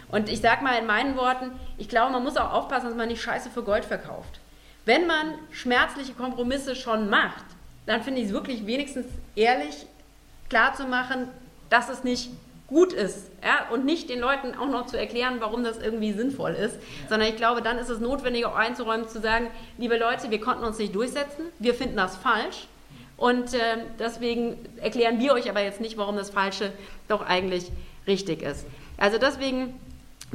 Und 0.10 0.30
ich 0.30 0.42
sage 0.42 0.64
mal 0.64 0.78
in 0.78 0.86
meinen 0.86 1.16
Worten, 1.16 1.52
ich 1.78 1.90
glaube, 1.90 2.12
man 2.12 2.24
muss 2.24 2.38
auch 2.38 2.54
aufpassen, 2.54 2.88
dass 2.88 2.96
man 2.96 3.08
nicht 3.08 3.22
Scheiße 3.22 3.50
für 3.50 3.64
Gold 3.64 3.86
verkauft. 3.86 4.40
Wenn 4.86 5.08
man 5.08 5.34
schmerzliche 5.52 6.14
Kompromisse 6.14 6.76
schon 6.76 7.10
macht, 7.10 7.46
dann 7.86 8.04
finde 8.04 8.22
ich 8.22 8.28
es 8.28 8.34
wirklich 8.34 8.66
wenigstens 8.66 9.06
ehrlich 9.36 9.86
klarzumachen, 10.50 11.28
dass 11.70 11.90
es 11.90 12.04
nicht 12.04 12.30
gut 12.72 12.94
ist 12.94 13.30
ja, 13.44 13.68
und 13.70 13.84
nicht 13.84 14.10
den 14.10 14.20
Leuten 14.20 14.56
auch 14.56 14.70
noch 14.70 14.86
zu 14.86 14.98
erklären, 14.98 15.36
warum 15.40 15.64
das 15.64 15.78
irgendwie 15.78 16.14
sinnvoll 16.14 16.52
ist, 16.52 16.78
sondern 17.10 17.28
ich 17.28 17.36
glaube, 17.36 17.62
dann 17.62 17.78
ist 17.78 17.90
es 17.90 18.00
notwendig, 18.00 18.46
auch 18.46 18.56
einzuräumen, 18.56 19.10
zu 19.10 19.20
sagen, 19.20 19.48
liebe 19.78 19.98
Leute, 19.98 20.32
wir 20.32 20.40
konnten 20.40 20.64
uns 20.64 20.80
nicht 20.80 20.96
durchsetzen, 20.96 21.44
wir 21.60 21.76
finden 21.76 21.98
das 21.98 22.16
falsch 22.16 22.68
und 23.18 23.54
äh, 23.54 23.60
deswegen 24.00 24.58
erklären 24.78 25.20
wir 25.20 25.34
euch 25.34 25.50
aber 25.50 25.62
jetzt 25.62 25.82
nicht, 25.82 25.98
warum 25.98 26.16
das 26.16 26.30
Falsche 26.30 26.72
doch 27.10 27.22
eigentlich 27.22 27.70
richtig 28.08 28.42
ist. 28.42 28.66
Also 28.98 29.18
deswegen 29.18 29.80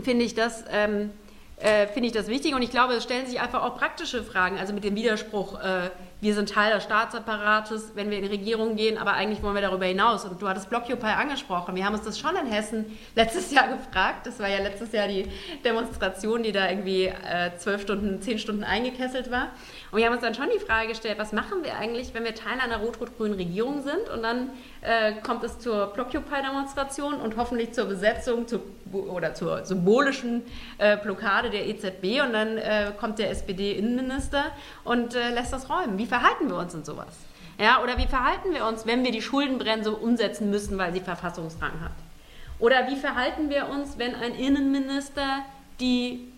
finde 0.02 0.24
ich 0.26 0.34
das... 0.34 0.64
Ähm, 0.70 1.10
äh, 1.58 1.86
finde 1.86 2.08
ich 2.08 2.12
das 2.12 2.28
wichtig 2.28 2.54
und 2.54 2.60
ich 2.60 2.70
glaube, 2.70 2.92
es 2.92 3.04
stellen 3.04 3.26
sich 3.26 3.40
einfach 3.40 3.62
auch 3.62 3.78
praktische 3.78 4.22
Fragen, 4.22 4.58
also 4.58 4.74
mit 4.74 4.84
dem 4.84 4.94
Widerspruch, 4.94 5.58
äh, 5.58 5.88
wir 6.20 6.34
sind 6.34 6.48
Teil 6.48 6.72
des 6.72 6.84
Staatsapparates, 6.84 7.92
wenn 7.94 8.10
wir 8.10 8.16
in 8.16 8.24
die 8.24 8.30
Regierung 8.30 8.76
gehen, 8.76 8.96
aber 8.96 9.12
eigentlich 9.12 9.42
wollen 9.42 9.54
wir 9.54 9.60
darüber 9.60 9.84
hinaus. 9.84 10.24
Und 10.24 10.40
du 10.40 10.48
hattest 10.48 10.70
Blockupy 10.70 11.06
angesprochen. 11.06 11.76
Wir 11.76 11.84
haben 11.84 11.92
uns 11.92 12.04
das 12.04 12.18
schon 12.18 12.34
in 12.36 12.46
Hessen 12.46 12.86
letztes 13.14 13.52
Jahr 13.52 13.68
gefragt. 13.76 14.26
Das 14.26 14.40
war 14.40 14.48
ja 14.48 14.58
letztes 14.58 14.92
Jahr 14.92 15.08
die 15.08 15.26
Demonstration, 15.62 16.42
die 16.42 16.52
da 16.52 16.70
irgendwie 16.70 17.04
äh, 17.04 17.54
zwölf 17.58 17.82
Stunden, 17.82 18.22
zehn 18.22 18.38
Stunden 18.38 18.64
eingekesselt 18.64 19.30
war. 19.30 19.50
Und 19.90 19.98
wir 19.98 20.06
haben 20.06 20.14
uns 20.14 20.22
dann 20.22 20.34
schon 20.34 20.48
die 20.54 20.58
Frage 20.58 20.88
gestellt, 20.88 21.18
was 21.18 21.32
machen 21.32 21.62
wir 21.62 21.76
eigentlich, 21.76 22.14
wenn 22.14 22.24
wir 22.24 22.34
Teil 22.34 22.58
einer 22.60 22.78
rot-rot-grünen 22.78 23.34
Regierung 23.34 23.82
sind 23.82 24.08
und 24.12 24.22
dann 24.22 24.50
äh, 24.80 25.12
kommt 25.22 25.44
es 25.44 25.58
zur 25.58 25.88
Blockupy-Demonstration 25.88 27.14
und 27.14 27.36
hoffentlich 27.36 27.72
zur 27.72 27.86
Besetzung 27.86 28.46
zu, 28.46 28.60
oder 28.92 29.34
zur 29.34 29.64
symbolischen 29.64 30.42
äh, 30.78 30.96
Blockade 30.96 31.50
der 31.50 31.66
EZB 31.66 32.22
und 32.24 32.32
dann 32.32 32.56
äh, 32.58 32.92
kommt 32.98 33.18
der 33.18 33.30
SPD-Innenminister 33.30 34.44
und 34.84 35.14
äh, 35.14 35.30
lässt 35.30 35.52
das 35.52 35.68
räumen. 35.68 35.98
Wie 35.98 36.06
verhalten 36.18 36.48
wir 36.48 36.56
uns 36.56 36.74
in 36.74 36.84
sowas? 36.84 37.14
Ja, 37.58 37.82
oder 37.82 37.98
wie 37.98 38.06
verhalten 38.06 38.52
wir 38.52 38.66
uns, 38.66 38.86
wenn 38.86 39.04
wir 39.04 39.12
die 39.12 39.22
Schuldenbremse 39.22 39.92
umsetzen 39.92 40.50
müssen, 40.50 40.78
weil 40.78 40.92
sie 40.92 41.00
Verfassungsrang 41.00 41.80
hat? 41.80 41.92
Oder 42.58 42.88
wie 42.88 42.96
verhalten 42.96 43.50
wir 43.50 43.68
uns, 43.68 43.98
wenn 43.98 44.14
ein 44.14 44.34
Innenminister 44.34 45.40
die 45.78 46.32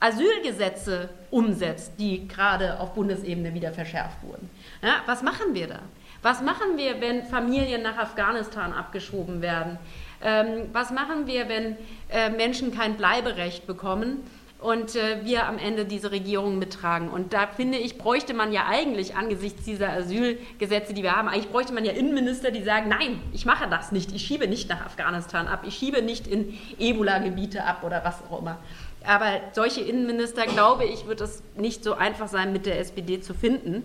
Asylgesetze 0.00 1.10
umsetzt, 1.30 1.92
die 1.98 2.26
gerade 2.26 2.80
auf 2.80 2.94
Bundesebene 2.94 3.54
wieder 3.54 3.72
verschärft 3.72 4.16
wurden. 4.22 4.50
Ja, 4.82 5.02
was 5.06 5.22
machen 5.22 5.54
wir 5.54 5.68
da? 5.68 5.78
Was 6.22 6.42
machen 6.42 6.76
wir, 6.76 7.00
wenn 7.00 7.24
Familien 7.24 7.82
nach 7.82 7.98
Afghanistan 7.98 8.72
abgeschoben 8.72 9.42
werden? 9.42 9.78
Ähm, 10.22 10.70
was 10.72 10.90
machen 10.90 11.26
wir, 11.26 11.48
wenn 11.48 11.76
äh, 12.10 12.30
Menschen 12.30 12.74
kein 12.74 12.96
Bleiberecht 12.96 13.66
bekommen 13.66 14.22
und 14.62 14.96
äh, 14.96 15.24
wir 15.24 15.46
am 15.46 15.58
Ende 15.58 15.84
diese 15.84 16.10
Regierung 16.12 16.58
mittragen? 16.58 17.08
Und 17.08 17.32
da 17.32 17.46
finde 17.46 17.78
ich, 17.78 17.98
bräuchte 17.98 18.34
man 18.34 18.52
ja 18.52 18.66
eigentlich 18.66 19.16
angesichts 19.16 19.64
dieser 19.64 19.92
Asylgesetze, 19.92 20.94
die 20.94 21.02
wir 21.02 21.16
haben, 21.16 21.28
eigentlich 21.28 21.50
bräuchte 21.50 21.72
man 21.72 21.84
ja 21.84 21.92
Innenminister, 21.92 22.50
die 22.50 22.62
sagen, 22.62 22.88
nein, 22.88 23.20
ich 23.32 23.44
mache 23.44 23.68
das 23.68 23.92
nicht, 23.92 24.12
ich 24.12 24.22
schiebe 24.24 24.48
nicht 24.48 24.68
nach 24.68 24.86
Afghanistan 24.86 25.48
ab, 25.48 25.64
ich 25.66 25.74
schiebe 25.74 26.02
nicht 26.02 26.26
in 26.26 26.58
Ebola-Gebiete 26.78 27.64
ab 27.64 27.82
oder 27.84 28.04
was 28.04 28.16
auch 28.30 28.40
immer. 28.40 28.58
Aber 29.04 29.40
solche 29.52 29.80
Innenminister, 29.80 30.46
glaube 30.46 30.84
ich, 30.84 31.06
wird 31.06 31.20
es 31.20 31.42
nicht 31.56 31.82
so 31.82 31.94
einfach 31.94 32.28
sein, 32.28 32.52
mit 32.52 32.66
der 32.66 32.78
SPD 32.78 33.20
zu 33.20 33.34
finden. 33.34 33.82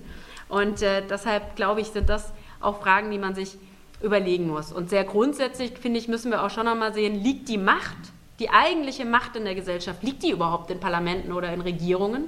Und 0.50 0.82
äh, 0.82 1.02
deshalb, 1.08 1.56
glaube 1.56 1.82
ich, 1.82 1.88
sind 1.88 2.10
das 2.10 2.32
auch 2.62 2.82
Fragen, 2.82 3.12
die 3.12 3.18
man 3.18 3.36
sich 3.36 3.58
überlegen 4.02 4.48
muss. 4.48 4.72
Und 4.72 4.90
sehr 4.90 5.04
grundsätzlich, 5.04 5.72
finde 5.78 6.00
ich, 6.00 6.08
müssen 6.08 6.32
wir 6.32 6.44
auch 6.44 6.50
schon 6.50 6.66
nochmal 6.66 6.94
sehen, 6.94 7.24
liegt 7.24 7.50
die 7.50 7.58
Macht, 7.58 7.98
die 8.39 8.50
eigentliche 8.50 9.06
Macht 9.06 9.36
in 9.36 9.45
der 9.45 9.56
Gesellschaft, 9.56 10.04
liegt 10.04 10.23
die 10.23 10.32
überhaupt 10.32 10.69
in 10.71 10.80
Parlamenten 10.80 11.32
oder 11.32 11.52
in 11.54 11.62
Regierungen? 11.62 12.26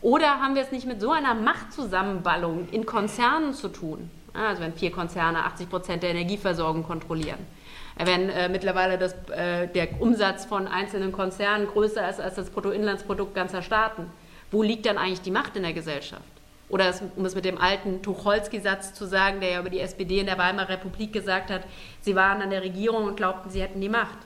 Oder 0.00 0.40
haben 0.40 0.54
wir 0.54 0.62
es 0.62 0.72
nicht 0.72 0.86
mit 0.86 1.00
so 1.00 1.10
einer 1.10 1.34
Machtzusammenballung 1.34 2.68
in 2.70 2.84
Konzernen 2.84 3.54
zu 3.54 3.68
tun? 3.68 4.10
Also 4.34 4.62
wenn 4.62 4.74
vier 4.74 4.90
Konzerne 4.90 5.44
80 5.44 5.70
Prozent 5.70 6.02
der 6.02 6.10
Energieversorgung 6.10 6.82
kontrollieren 6.82 7.38
wenn 7.96 8.28
äh, 8.28 8.48
mittlerweile 8.48 8.98
das, 8.98 9.14
äh, 9.30 9.68
der 9.68 10.00
Umsatz 10.00 10.44
von 10.44 10.66
einzelnen 10.66 11.12
Konzernen 11.12 11.66
größer 11.68 12.08
ist 12.08 12.20
als 12.20 12.34
das 12.34 12.50
Bruttoinlandsprodukt 12.50 13.34
ganzer 13.34 13.62
Staaten. 13.62 14.10
Wo 14.50 14.62
liegt 14.62 14.86
dann 14.86 14.98
eigentlich 14.98 15.22
die 15.22 15.30
Macht 15.30 15.56
in 15.56 15.62
der 15.62 15.72
Gesellschaft? 15.72 16.22
Oder 16.68 16.88
es, 16.88 17.02
um 17.14 17.24
es 17.24 17.34
mit 17.34 17.44
dem 17.44 17.58
alten 17.58 18.02
Tucholsky-Satz 18.02 18.94
zu 18.94 19.06
sagen, 19.06 19.40
der 19.40 19.50
ja 19.50 19.60
über 19.60 19.70
die 19.70 19.80
SPD 19.80 20.20
in 20.20 20.26
der 20.26 20.38
Weimarer 20.38 20.70
Republik 20.70 21.12
gesagt 21.12 21.50
hat, 21.50 21.62
sie 22.00 22.16
waren 22.16 22.42
an 22.42 22.50
der 22.50 22.62
Regierung 22.62 23.04
und 23.04 23.16
glaubten, 23.16 23.50
sie 23.50 23.62
hätten 23.62 23.80
die 23.80 23.88
Macht. 23.88 24.18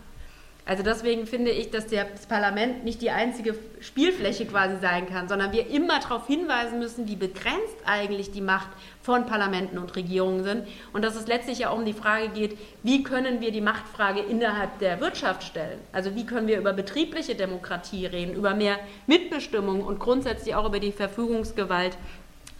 Also 0.68 0.82
deswegen 0.82 1.26
finde 1.26 1.50
ich, 1.50 1.70
dass 1.70 1.86
das 1.86 2.26
Parlament 2.26 2.84
nicht 2.84 3.00
die 3.00 3.10
einzige 3.10 3.54
Spielfläche 3.80 4.44
quasi 4.44 4.76
sein 4.82 5.08
kann, 5.08 5.26
sondern 5.26 5.50
wir 5.50 5.66
immer 5.70 5.98
darauf 5.98 6.26
hinweisen 6.26 6.78
müssen, 6.78 7.08
wie 7.08 7.16
begrenzt 7.16 7.78
eigentlich 7.86 8.32
die 8.32 8.42
Macht 8.42 8.68
von 9.00 9.24
Parlamenten 9.24 9.78
und 9.78 9.96
Regierungen 9.96 10.44
sind 10.44 10.68
und 10.92 11.02
dass 11.02 11.16
es 11.16 11.26
letztlich 11.26 11.60
ja 11.60 11.70
um 11.70 11.86
die 11.86 11.94
Frage 11.94 12.28
geht, 12.28 12.58
wie 12.82 13.02
können 13.02 13.40
wir 13.40 13.50
die 13.50 13.62
Machtfrage 13.62 14.20
innerhalb 14.20 14.78
der 14.78 15.00
Wirtschaft 15.00 15.42
stellen? 15.42 15.78
Also 15.92 16.14
wie 16.14 16.26
können 16.26 16.48
wir 16.48 16.58
über 16.58 16.74
betriebliche 16.74 17.34
Demokratie 17.34 18.04
reden, 18.04 18.34
über 18.34 18.52
mehr 18.52 18.78
Mitbestimmung 19.06 19.82
und 19.82 19.98
grundsätzlich 19.98 20.54
auch 20.54 20.66
über 20.66 20.80
die 20.80 20.92
Verfügungsgewalt, 20.92 21.96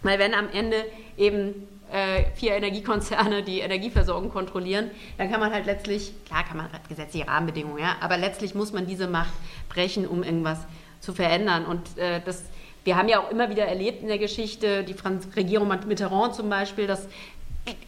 weil 0.01 0.17
wenn 0.17 0.33
am 0.33 0.49
Ende 0.51 0.83
eben 1.15 1.67
äh, 1.91 2.25
vier 2.35 2.53
Energiekonzerne 2.53 3.43
die 3.43 3.59
Energieversorgung 3.59 4.29
kontrollieren, 4.31 4.91
dann 5.17 5.31
kann 5.31 5.39
man 5.39 5.51
halt 5.51 5.65
letztlich, 5.65 6.13
klar 6.25 6.43
kann 6.43 6.57
man 6.57 6.67
gesetzliche 6.87 7.27
Rahmenbedingungen, 7.27 7.79
ja, 7.79 7.95
aber 8.01 8.17
letztlich 8.17 8.55
muss 8.55 8.71
man 8.73 8.85
diese 8.85 9.07
Macht 9.07 9.33
brechen, 9.69 10.07
um 10.07 10.23
irgendwas 10.23 10.59
zu 10.99 11.13
verändern. 11.13 11.65
Und 11.65 11.97
äh, 11.97 12.21
das, 12.23 12.43
wir 12.83 12.97
haben 12.97 13.09
ja 13.09 13.19
auch 13.19 13.31
immer 13.31 13.49
wieder 13.49 13.65
erlebt 13.65 14.01
in 14.01 14.07
der 14.07 14.17
Geschichte, 14.17 14.83
die 14.83 14.93
Franz 14.93 15.27
Regierung 15.35 15.67
Mitterrand 15.87 16.35
zum 16.35 16.49
Beispiel, 16.49 16.87
dass 16.87 17.07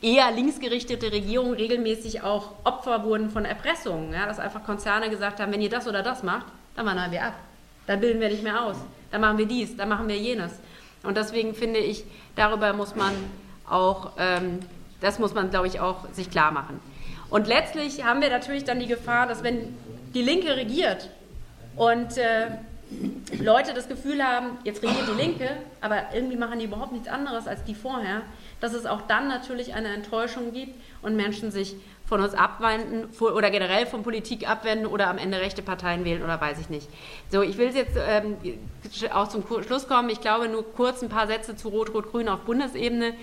eher 0.02 0.32
linksgerichtete 0.32 1.12
Regierungen 1.12 1.54
regelmäßig 1.54 2.22
auch 2.22 2.54
Opfer 2.64 3.04
wurden 3.04 3.30
von 3.30 3.46
Erpressungen. 3.46 4.14
Ja, 4.14 4.26
dass 4.26 4.40
einfach 4.40 4.64
Konzerne 4.64 5.10
gesagt 5.10 5.40
haben, 5.40 5.52
wenn 5.52 5.62
ihr 5.62 5.70
das 5.70 5.88
oder 5.88 6.04
das 6.04 6.24
macht, 6.24 6.46
dann 6.76 6.86
wandern 6.86 7.12
wir 7.12 7.24
ab. 7.24 7.34
Dann 7.88 8.00
bilden 8.00 8.20
wir 8.20 8.30
nicht 8.30 8.44
mehr 8.44 8.64
aus. 8.64 8.78
Dann 9.12 9.22
machen 9.22 9.38
wir 9.38 9.46
dies, 9.46 9.76
dann 9.76 9.90
machen 9.90 10.08
wir 10.08 10.18
jenes. 10.18 10.54
Und 11.04 11.18
deswegen 11.18 11.56
finde 11.56 11.80
ich, 11.80 12.04
darüber 12.36 12.74
muss 12.74 12.96
man 12.96 13.14
auch, 13.72 14.12
ähm, 14.18 14.60
das 15.00 15.20
muss 15.20 15.34
man, 15.34 15.50
glaube 15.50 15.68
ich, 15.68 15.80
auch 15.80 16.08
sich 16.14 16.30
klar 16.30 16.52
machen. 16.52 16.80
Und 17.30 17.48
letztlich 17.48 18.04
haben 18.04 18.22
wir 18.22 18.30
natürlich 18.30 18.66
dann 18.66 18.80
die 18.80 18.88
Gefahr, 18.88 19.28
dass 19.28 19.44
wenn 19.44 19.76
die 20.14 20.22
Linke 20.22 20.56
regiert 20.56 21.10
und 21.76 22.18
äh, 22.18 22.48
Leute 23.40 23.74
das 23.74 23.88
Gefühl 23.88 24.22
haben, 24.22 24.58
jetzt 24.66 24.84
regiert 24.84 25.08
die 25.08 25.22
Linke, 25.22 25.50
aber 25.80 26.14
irgendwie 26.14 26.36
machen 26.36 26.60
die 26.60 26.66
überhaupt 26.66 26.92
nichts 26.92 27.08
anderes 27.08 27.48
als 27.48 27.64
die 27.64 27.74
vorher, 27.74 28.22
dass 28.60 28.74
es 28.74 28.86
auch 28.86 29.02
dann 29.04 29.30
natürlich 29.30 29.74
eine 29.74 29.88
Enttäuschung 29.94 30.52
gibt 30.52 30.76
und 31.02 31.16
Menschen 31.16 31.52
sich 31.52 31.76
von 32.06 32.20
uns 32.20 32.34
abwenden 32.34 33.08
oder 33.22 33.50
generell 33.50 33.86
von 33.86 34.04
Politik 34.04 34.50
abwenden 34.50 34.86
oder 34.86 35.08
am 35.08 35.18
Ende 35.18 35.40
rechte 35.40 35.62
Parteien 35.62 36.04
wählen 36.04 36.22
oder 36.22 36.42
weiß 36.42 36.60
ich 36.60 36.70
nicht. 36.70 36.90
So, 37.30 37.42
ich 37.42 37.58
will 37.58 37.74
jetzt 37.74 37.98
ähm, 37.98 38.36
auch 39.14 39.30
zum 39.30 39.46
Schluss 39.66 39.88
kommen. 39.88 40.10
Ich 40.10 40.20
glaube 40.20 40.50
nur 40.50 40.70
kurz 40.74 41.02
ein 41.02 41.08
paar 41.08 41.28
Sätze 41.28 41.56
zu 41.56 41.70
Rot-Rot-Grün 41.70 42.28
auf 42.28 42.42
Bundesebene. 42.42 43.14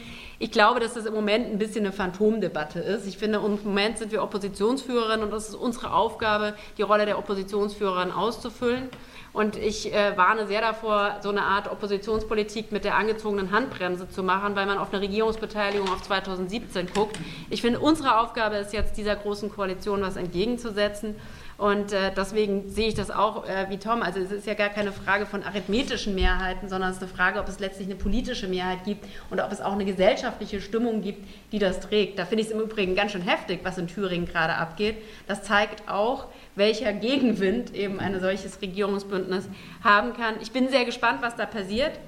Ich 0.40 0.52
glaube, 0.52 0.78
dass 0.78 0.94
das 0.94 1.04
im 1.04 1.14
Moment 1.14 1.50
ein 1.50 1.58
bisschen 1.58 1.84
eine 1.84 1.92
Phantomdebatte 1.92 2.78
ist. 2.78 3.08
Ich 3.08 3.18
finde, 3.18 3.38
im 3.38 3.58
Moment 3.64 3.98
sind 3.98 4.12
wir 4.12 4.22
Oppositionsführerin 4.22 5.22
und 5.22 5.32
es 5.32 5.48
ist 5.48 5.56
unsere 5.56 5.92
Aufgabe, 5.92 6.54
die 6.76 6.82
Rolle 6.82 7.06
der 7.06 7.18
Oppositionsführerin 7.18 8.12
auszufüllen. 8.12 8.88
Und 9.32 9.56
ich 9.56 9.92
äh, 9.92 10.16
warne 10.16 10.46
sehr 10.46 10.60
davor, 10.60 11.16
so 11.22 11.28
eine 11.28 11.42
Art 11.42 11.70
Oppositionspolitik 11.70 12.72
mit 12.72 12.84
der 12.84 12.94
angezogenen 12.94 13.50
Handbremse 13.50 14.08
zu 14.08 14.22
machen, 14.22 14.54
weil 14.56 14.66
man 14.66 14.78
auf 14.78 14.92
eine 14.92 15.02
Regierungsbeteiligung 15.02 15.88
auf 15.90 16.02
2017 16.02 16.88
guckt. 16.94 17.18
Ich 17.50 17.60
finde, 17.60 17.80
unsere 17.80 18.18
Aufgabe 18.20 18.56
ist 18.56 18.72
jetzt, 18.72 18.96
dieser 18.96 19.16
großen 19.16 19.50
Koalition 19.50 20.02
was 20.02 20.16
entgegenzusetzen. 20.16 21.16
Und 21.58 21.92
äh, 21.92 22.12
deswegen 22.16 22.70
sehe 22.70 22.86
ich 22.86 22.94
das 22.94 23.10
auch 23.10 23.44
äh, 23.44 23.66
wie 23.68 23.78
Tom. 23.78 24.00
Also 24.00 24.20
es 24.20 24.30
ist 24.30 24.46
ja 24.46 24.54
gar 24.54 24.68
keine 24.68 24.92
Frage 24.92 25.26
von 25.26 25.42
arithmetischen 25.42 26.14
Mehrheiten, 26.14 26.68
sondern 26.68 26.90
es 26.90 26.98
ist 26.98 27.02
eine 27.02 27.10
Frage, 27.10 27.40
ob 27.40 27.48
es 27.48 27.58
letztlich 27.58 27.88
eine 27.88 27.96
politische 27.96 28.46
Mehrheit 28.46 28.84
gibt 28.84 29.04
und 29.28 29.40
ob 29.40 29.50
es 29.50 29.60
auch 29.60 29.72
eine 29.72 29.84
gesellschaftliche 29.84 30.60
Stimmung 30.60 31.02
gibt, 31.02 31.26
die 31.50 31.58
das 31.58 31.80
trägt. 31.80 32.16
Da 32.16 32.26
finde 32.26 32.42
ich 32.42 32.48
es 32.48 32.54
im 32.54 32.60
Übrigen 32.60 32.94
ganz 32.94 33.10
schön 33.10 33.22
heftig, 33.22 33.60
was 33.64 33.76
in 33.76 33.88
Thüringen 33.88 34.26
gerade 34.26 34.54
abgeht. 34.54 34.98
Das 35.26 35.42
zeigt 35.42 35.88
auch, 35.90 36.26
welcher 36.54 36.92
Gegenwind 36.92 37.74
eben 37.74 37.98
ein 37.98 38.20
solches 38.20 38.62
Regierungsbündnis 38.62 39.48
haben 39.82 40.12
kann. 40.12 40.36
Ich 40.40 40.52
bin 40.52 40.68
sehr 40.68 40.84
gespannt, 40.84 41.22
was 41.22 41.34
da 41.34 41.44
passiert. 41.44 41.98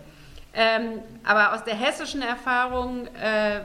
Ähm, 0.55 1.01
aber 1.25 1.55
aus 1.55 1.65
der 1.65 1.75
hessischen 1.75 2.23
Erfahrung 2.23 3.09
äh, 3.17 3.63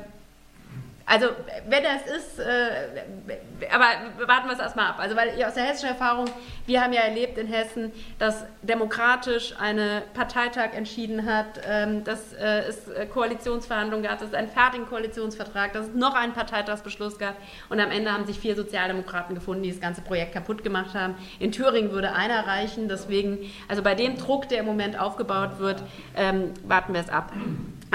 also, 1.07 1.27
wenn 1.67 1.83
das 1.83 2.17
ist, 2.17 2.39
äh, 2.39 3.67
aber 3.71 4.27
warten 4.27 4.47
wir 4.47 4.53
es 4.53 4.59
erstmal 4.59 4.87
ab. 4.87 4.95
Also, 4.97 5.15
weil 5.15 5.29
aus 5.43 5.53
der 5.53 5.63
hessischen 5.63 5.89
Erfahrung, 5.89 6.25
wir 6.65 6.81
haben 6.81 6.93
ja 6.93 7.01
erlebt 7.01 7.37
in 7.37 7.45
Hessen, 7.45 7.91
dass 8.17 8.43
demokratisch 8.63 9.53
eine 9.59 10.01
Parteitag 10.15 10.73
entschieden 10.73 11.27
hat, 11.27 11.61
ähm, 11.67 12.03
dass 12.03 12.33
äh, 12.33 12.63
es 12.67 12.89
Koalitionsverhandlungen 13.13 14.03
gab, 14.03 14.17
dass 14.17 14.29
es 14.29 14.33
einen 14.33 14.49
fertigen 14.49 14.87
Koalitionsvertrag, 14.87 15.73
dass 15.73 15.87
es 15.87 15.93
noch 15.93 16.15
einen 16.15 16.33
Parteitagsbeschluss 16.33 17.19
gab 17.19 17.35
und 17.69 17.79
am 17.79 17.91
Ende 17.91 18.11
haben 18.11 18.25
sich 18.25 18.39
vier 18.39 18.55
Sozialdemokraten 18.55 19.35
gefunden, 19.35 19.61
die 19.61 19.69
das 19.69 19.79
ganze 19.79 20.01
Projekt 20.01 20.33
kaputt 20.33 20.63
gemacht 20.63 20.95
haben. 20.95 21.15
In 21.37 21.51
Thüringen 21.51 21.91
würde 21.91 22.13
einer 22.13 22.47
reichen, 22.47 22.89
deswegen, 22.89 23.51
also 23.67 23.83
bei 23.83 23.93
dem 23.93 24.17
Druck, 24.17 24.49
der 24.49 24.61
im 24.61 24.65
Moment 24.65 24.99
aufgebaut 24.99 25.59
wird, 25.59 25.83
ähm, 26.15 26.51
warten 26.63 26.93
wir 26.93 27.01
es 27.01 27.09
ab. 27.09 27.31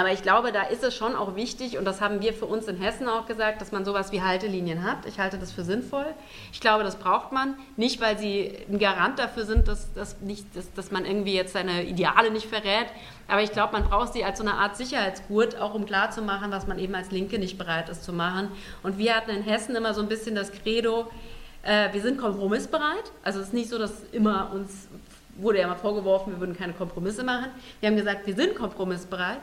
Aber 0.01 0.11
ich 0.13 0.23
glaube, 0.23 0.51
da 0.51 0.63
ist 0.63 0.83
es 0.83 0.97
schon 0.97 1.15
auch 1.15 1.37
wichtig, 1.37 1.77
und 1.77 1.85
das 1.85 2.01
haben 2.01 2.23
wir 2.23 2.33
für 2.33 2.47
uns 2.47 2.67
in 2.69 2.79
Hessen 2.79 3.07
auch 3.07 3.27
gesagt, 3.27 3.61
dass 3.61 3.71
man 3.71 3.85
sowas 3.85 4.13
wie 4.13 4.23
Haltelinien 4.23 4.83
hat. 4.83 5.05
Ich 5.05 5.21
halte 5.21 5.37
das 5.37 5.53
für 5.53 5.63
sinnvoll. 5.63 6.07
Ich 6.55 6.61
glaube, 6.63 6.85
das 6.85 6.97
braucht 6.97 7.33
man. 7.33 7.55
Nicht, 7.77 8.01
weil 8.01 8.17
sie 8.17 8.51
ein 8.71 8.79
Garant 8.79 9.19
dafür 9.19 9.45
sind, 9.45 9.69
dass, 9.69 9.93
dass, 9.93 10.19
nicht, 10.23 10.57
dass, 10.57 10.73
dass 10.73 10.91
man 10.91 11.05
irgendwie 11.05 11.35
jetzt 11.35 11.53
seine 11.53 11.85
Ideale 11.85 12.31
nicht 12.31 12.47
verrät. 12.47 12.87
Aber 13.29 13.43
ich 13.43 13.53
glaube, 13.53 13.75
man 13.75 13.85
braucht 13.85 14.15
sie 14.15 14.25
als 14.25 14.39
so 14.39 14.43
eine 14.43 14.55
Art 14.55 14.75
Sicherheitsgurt, 14.75 15.61
auch 15.61 15.75
um 15.75 15.85
klarzumachen, 15.85 16.51
was 16.51 16.67
man 16.67 16.79
eben 16.79 16.95
als 16.95 17.11
Linke 17.11 17.39
nicht 17.39 17.59
bereit 17.59 17.91
ist 17.91 18.03
zu 18.03 18.15
machen. 18.15 18.49
Und 18.83 18.97
wir 18.97 19.15
hatten 19.15 19.29
in 19.29 19.43
Hessen 19.43 19.77
immer 19.77 19.93
so 19.93 20.01
ein 20.01 20.09
bisschen 20.09 20.35
das 20.35 20.51
Credo, 20.51 21.11
äh, 21.63 21.93
wir 21.93 22.01
sind 22.01 22.17
kompromissbereit. 22.17 23.13
Also 23.23 23.41
es 23.41 23.49
ist 23.49 23.53
nicht 23.53 23.69
so, 23.69 23.77
dass 23.77 23.93
immer 24.13 24.51
uns 24.55 24.89
wurde 25.37 25.59
ja 25.59 25.67
mal 25.67 25.77
vorgeworfen, 25.77 26.33
wir 26.33 26.41
würden 26.41 26.57
keine 26.57 26.73
Kompromisse 26.73 27.23
machen. 27.23 27.49
Wir 27.81 27.91
haben 27.91 27.97
gesagt, 27.97 28.27
wir 28.27 28.35
sind 28.35 28.55
kompromissbereit 28.55 29.41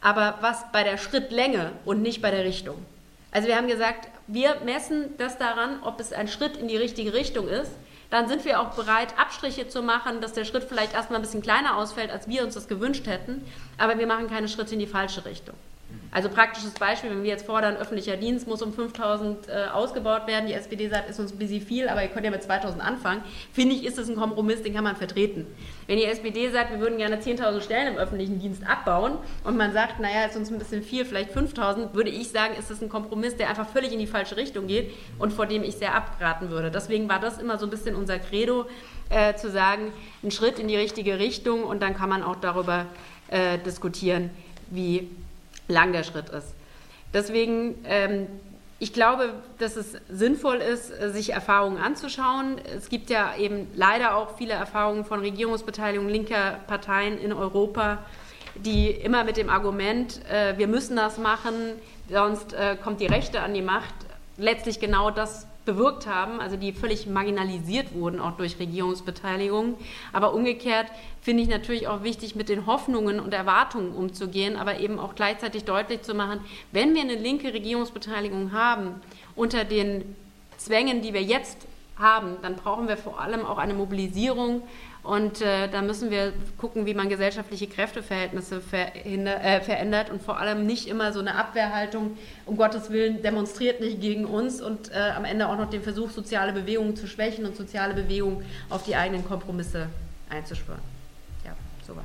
aber 0.00 0.38
was 0.40 0.64
bei 0.72 0.82
der 0.82 0.98
Schrittlänge 0.98 1.72
und 1.84 2.02
nicht 2.02 2.22
bei 2.22 2.30
der 2.30 2.44
Richtung. 2.44 2.76
Also 3.32 3.48
wir 3.48 3.56
haben 3.56 3.68
gesagt, 3.68 4.08
wir 4.26 4.56
messen 4.64 5.16
das 5.18 5.38
daran, 5.38 5.80
ob 5.82 6.00
es 6.00 6.12
ein 6.12 6.28
Schritt 6.28 6.56
in 6.56 6.68
die 6.68 6.76
richtige 6.76 7.12
Richtung 7.12 7.48
ist. 7.48 7.72
Dann 8.10 8.28
sind 8.28 8.44
wir 8.44 8.60
auch 8.60 8.70
bereit, 8.70 9.14
Abstriche 9.16 9.68
zu 9.68 9.82
machen, 9.82 10.20
dass 10.20 10.32
der 10.32 10.44
Schritt 10.44 10.64
vielleicht 10.64 10.94
erstmal 10.94 11.20
ein 11.20 11.22
bisschen 11.22 11.42
kleiner 11.42 11.76
ausfällt, 11.76 12.10
als 12.10 12.26
wir 12.26 12.42
uns 12.42 12.54
das 12.54 12.66
gewünscht 12.66 13.06
hätten. 13.06 13.44
Aber 13.78 13.98
wir 13.98 14.06
machen 14.06 14.28
keine 14.28 14.48
Schritte 14.48 14.74
in 14.74 14.80
die 14.80 14.86
falsche 14.86 15.24
Richtung. 15.24 15.54
Also 16.12 16.28
praktisches 16.28 16.72
Beispiel, 16.72 17.10
wenn 17.10 17.22
wir 17.22 17.30
jetzt 17.30 17.46
fordern, 17.46 17.76
öffentlicher 17.76 18.16
Dienst 18.16 18.48
muss 18.48 18.62
um 18.62 18.72
5000 18.72 19.48
äh, 19.48 19.66
ausgebaut 19.72 20.26
werden, 20.26 20.48
die 20.48 20.54
SPD 20.54 20.88
sagt, 20.88 21.08
ist 21.08 21.20
uns 21.20 21.32
ein 21.32 21.38
bisschen 21.38 21.60
viel, 21.60 21.88
aber 21.88 22.02
ihr 22.02 22.08
könnt 22.08 22.24
ja 22.24 22.32
mit 22.32 22.42
2000 22.42 22.82
anfangen, 22.82 23.22
finde 23.52 23.76
ich, 23.76 23.84
ist 23.84 23.96
das 23.96 24.08
ein 24.08 24.16
Kompromiss, 24.16 24.62
den 24.62 24.74
kann 24.74 24.82
man 24.82 24.96
vertreten. 24.96 25.46
Wenn 25.86 25.98
die 25.98 26.04
SPD 26.04 26.50
sagt, 26.50 26.72
wir 26.72 26.80
würden 26.80 26.98
gerne 26.98 27.16
10.000 27.16 27.60
Stellen 27.60 27.94
im 27.94 27.96
öffentlichen 27.96 28.40
Dienst 28.40 28.66
abbauen 28.66 29.18
und 29.44 29.56
man 29.56 29.72
sagt, 29.72 30.00
naja, 30.00 30.24
ist 30.24 30.36
uns 30.36 30.50
ein 30.50 30.58
bisschen 30.58 30.82
viel, 30.82 31.04
vielleicht 31.04 31.30
5000, 31.30 31.94
würde 31.94 32.10
ich 32.10 32.30
sagen, 32.30 32.54
ist 32.58 32.70
das 32.70 32.82
ein 32.82 32.88
Kompromiss, 32.88 33.36
der 33.36 33.48
einfach 33.48 33.68
völlig 33.68 33.92
in 33.92 34.00
die 34.00 34.08
falsche 34.08 34.36
Richtung 34.36 34.66
geht 34.66 34.92
und 35.20 35.32
vor 35.32 35.46
dem 35.46 35.62
ich 35.62 35.76
sehr 35.76 35.94
abraten 35.94 36.50
würde. 36.50 36.72
Deswegen 36.72 37.08
war 37.08 37.20
das 37.20 37.38
immer 37.38 37.56
so 37.56 37.66
ein 37.66 37.70
bisschen 37.70 37.94
unser 37.94 38.18
Credo, 38.18 38.66
äh, 39.10 39.34
zu 39.34 39.48
sagen, 39.50 39.92
ein 40.24 40.32
Schritt 40.32 40.58
in 40.58 40.66
die 40.66 40.76
richtige 40.76 41.20
Richtung 41.20 41.62
und 41.62 41.82
dann 41.82 41.94
kann 41.94 42.08
man 42.08 42.24
auch 42.24 42.36
darüber 42.36 42.86
äh, 43.28 43.58
diskutieren, 43.58 44.30
wie 44.70 45.08
lang 45.70 45.92
der 45.92 46.04
Schritt 46.04 46.28
ist. 46.28 46.54
Deswegen, 47.12 47.76
ähm, 47.84 48.26
ich 48.78 48.92
glaube, 48.92 49.34
dass 49.58 49.76
es 49.76 49.96
sinnvoll 50.08 50.56
ist, 50.56 50.88
sich 51.12 51.32
Erfahrungen 51.32 51.78
anzuschauen. 51.78 52.56
Es 52.76 52.88
gibt 52.88 53.10
ja 53.10 53.36
eben 53.36 53.66
leider 53.74 54.16
auch 54.16 54.36
viele 54.38 54.54
Erfahrungen 54.54 55.04
von 55.04 55.20
Regierungsbeteiligung 55.20 56.08
linker 56.08 56.60
Parteien 56.66 57.18
in 57.18 57.32
Europa, 57.32 57.98
die 58.54 58.90
immer 58.90 59.24
mit 59.24 59.36
dem 59.36 59.50
Argument, 59.50 60.20
äh, 60.30 60.56
wir 60.56 60.66
müssen 60.66 60.96
das 60.96 61.18
machen, 61.18 61.54
sonst 62.08 62.52
äh, 62.52 62.76
kommt 62.82 63.00
die 63.00 63.06
Rechte 63.06 63.40
an 63.40 63.54
die 63.54 63.62
Macht, 63.62 63.94
letztlich 64.36 64.80
genau 64.80 65.10
das 65.10 65.46
bewirkt 65.64 66.06
haben, 66.06 66.40
also 66.40 66.56
die 66.56 66.72
völlig 66.72 67.06
marginalisiert 67.06 67.94
wurden, 67.94 68.20
auch 68.20 68.36
durch 68.36 68.58
Regierungsbeteiligung. 68.58 69.74
Aber 70.12 70.34
umgekehrt 70.34 70.86
finde 71.20 71.42
ich 71.42 71.48
natürlich 71.48 71.88
auch 71.88 72.02
wichtig, 72.02 72.34
mit 72.34 72.48
den 72.48 72.66
Hoffnungen 72.66 73.20
und 73.20 73.34
Erwartungen 73.34 73.92
umzugehen, 73.92 74.56
aber 74.56 74.80
eben 74.80 74.98
auch 74.98 75.14
gleichzeitig 75.14 75.64
deutlich 75.64 76.02
zu 76.02 76.14
machen, 76.14 76.40
wenn 76.72 76.94
wir 76.94 77.02
eine 77.02 77.14
linke 77.14 77.52
Regierungsbeteiligung 77.52 78.52
haben, 78.52 79.00
unter 79.36 79.64
den 79.64 80.16
Zwängen, 80.56 81.02
die 81.02 81.14
wir 81.14 81.22
jetzt 81.22 81.66
haben, 81.96 82.36
dann 82.42 82.56
brauchen 82.56 82.88
wir 82.88 82.96
vor 82.96 83.20
allem 83.20 83.44
auch 83.44 83.58
eine 83.58 83.74
Mobilisierung 83.74 84.62
und 85.02 85.40
äh, 85.40 85.68
da 85.68 85.80
müssen 85.82 86.10
wir 86.10 86.32
gucken, 86.58 86.84
wie 86.84 86.94
man 86.94 87.08
gesellschaftliche 87.08 87.66
Kräfteverhältnisse 87.66 88.62
äh, 88.72 89.60
verändert 89.60 90.10
und 90.10 90.22
vor 90.22 90.38
allem 90.38 90.66
nicht 90.66 90.88
immer 90.88 91.12
so 91.12 91.20
eine 91.20 91.36
Abwehrhaltung, 91.36 92.18
um 92.46 92.56
Gottes 92.56 92.90
Willen, 92.90 93.22
demonstriert 93.22 93.80
nicht 93.80 94.00
gegen 94.00 94.26
uns 94.26 94.60
und 94.60 94.90
äh, 94.92 95.12
am 95.16 95.24
Ende 95.24 95.48
auch 95.48 95.56
noch 95.56 95.70
den 95.70 95.82
Versuch, 95.82 96.10
soziale 96.10 96.52
Bewegungen 96.52 96.96
zu 96.96 97.06
schwächen 97.06 97.46
und 97.46 97.56
soziale 97.56 97.94
Bewegungen 97.94 98.44
auf 98.68 98.82
die 98.82 98.94
eigenen 98.94 99.24
Kompromisse 99.26 99.86
einzuschwören. 100.28 100.82
Ja, 101.44 101.52
soweit. 101.86 102.04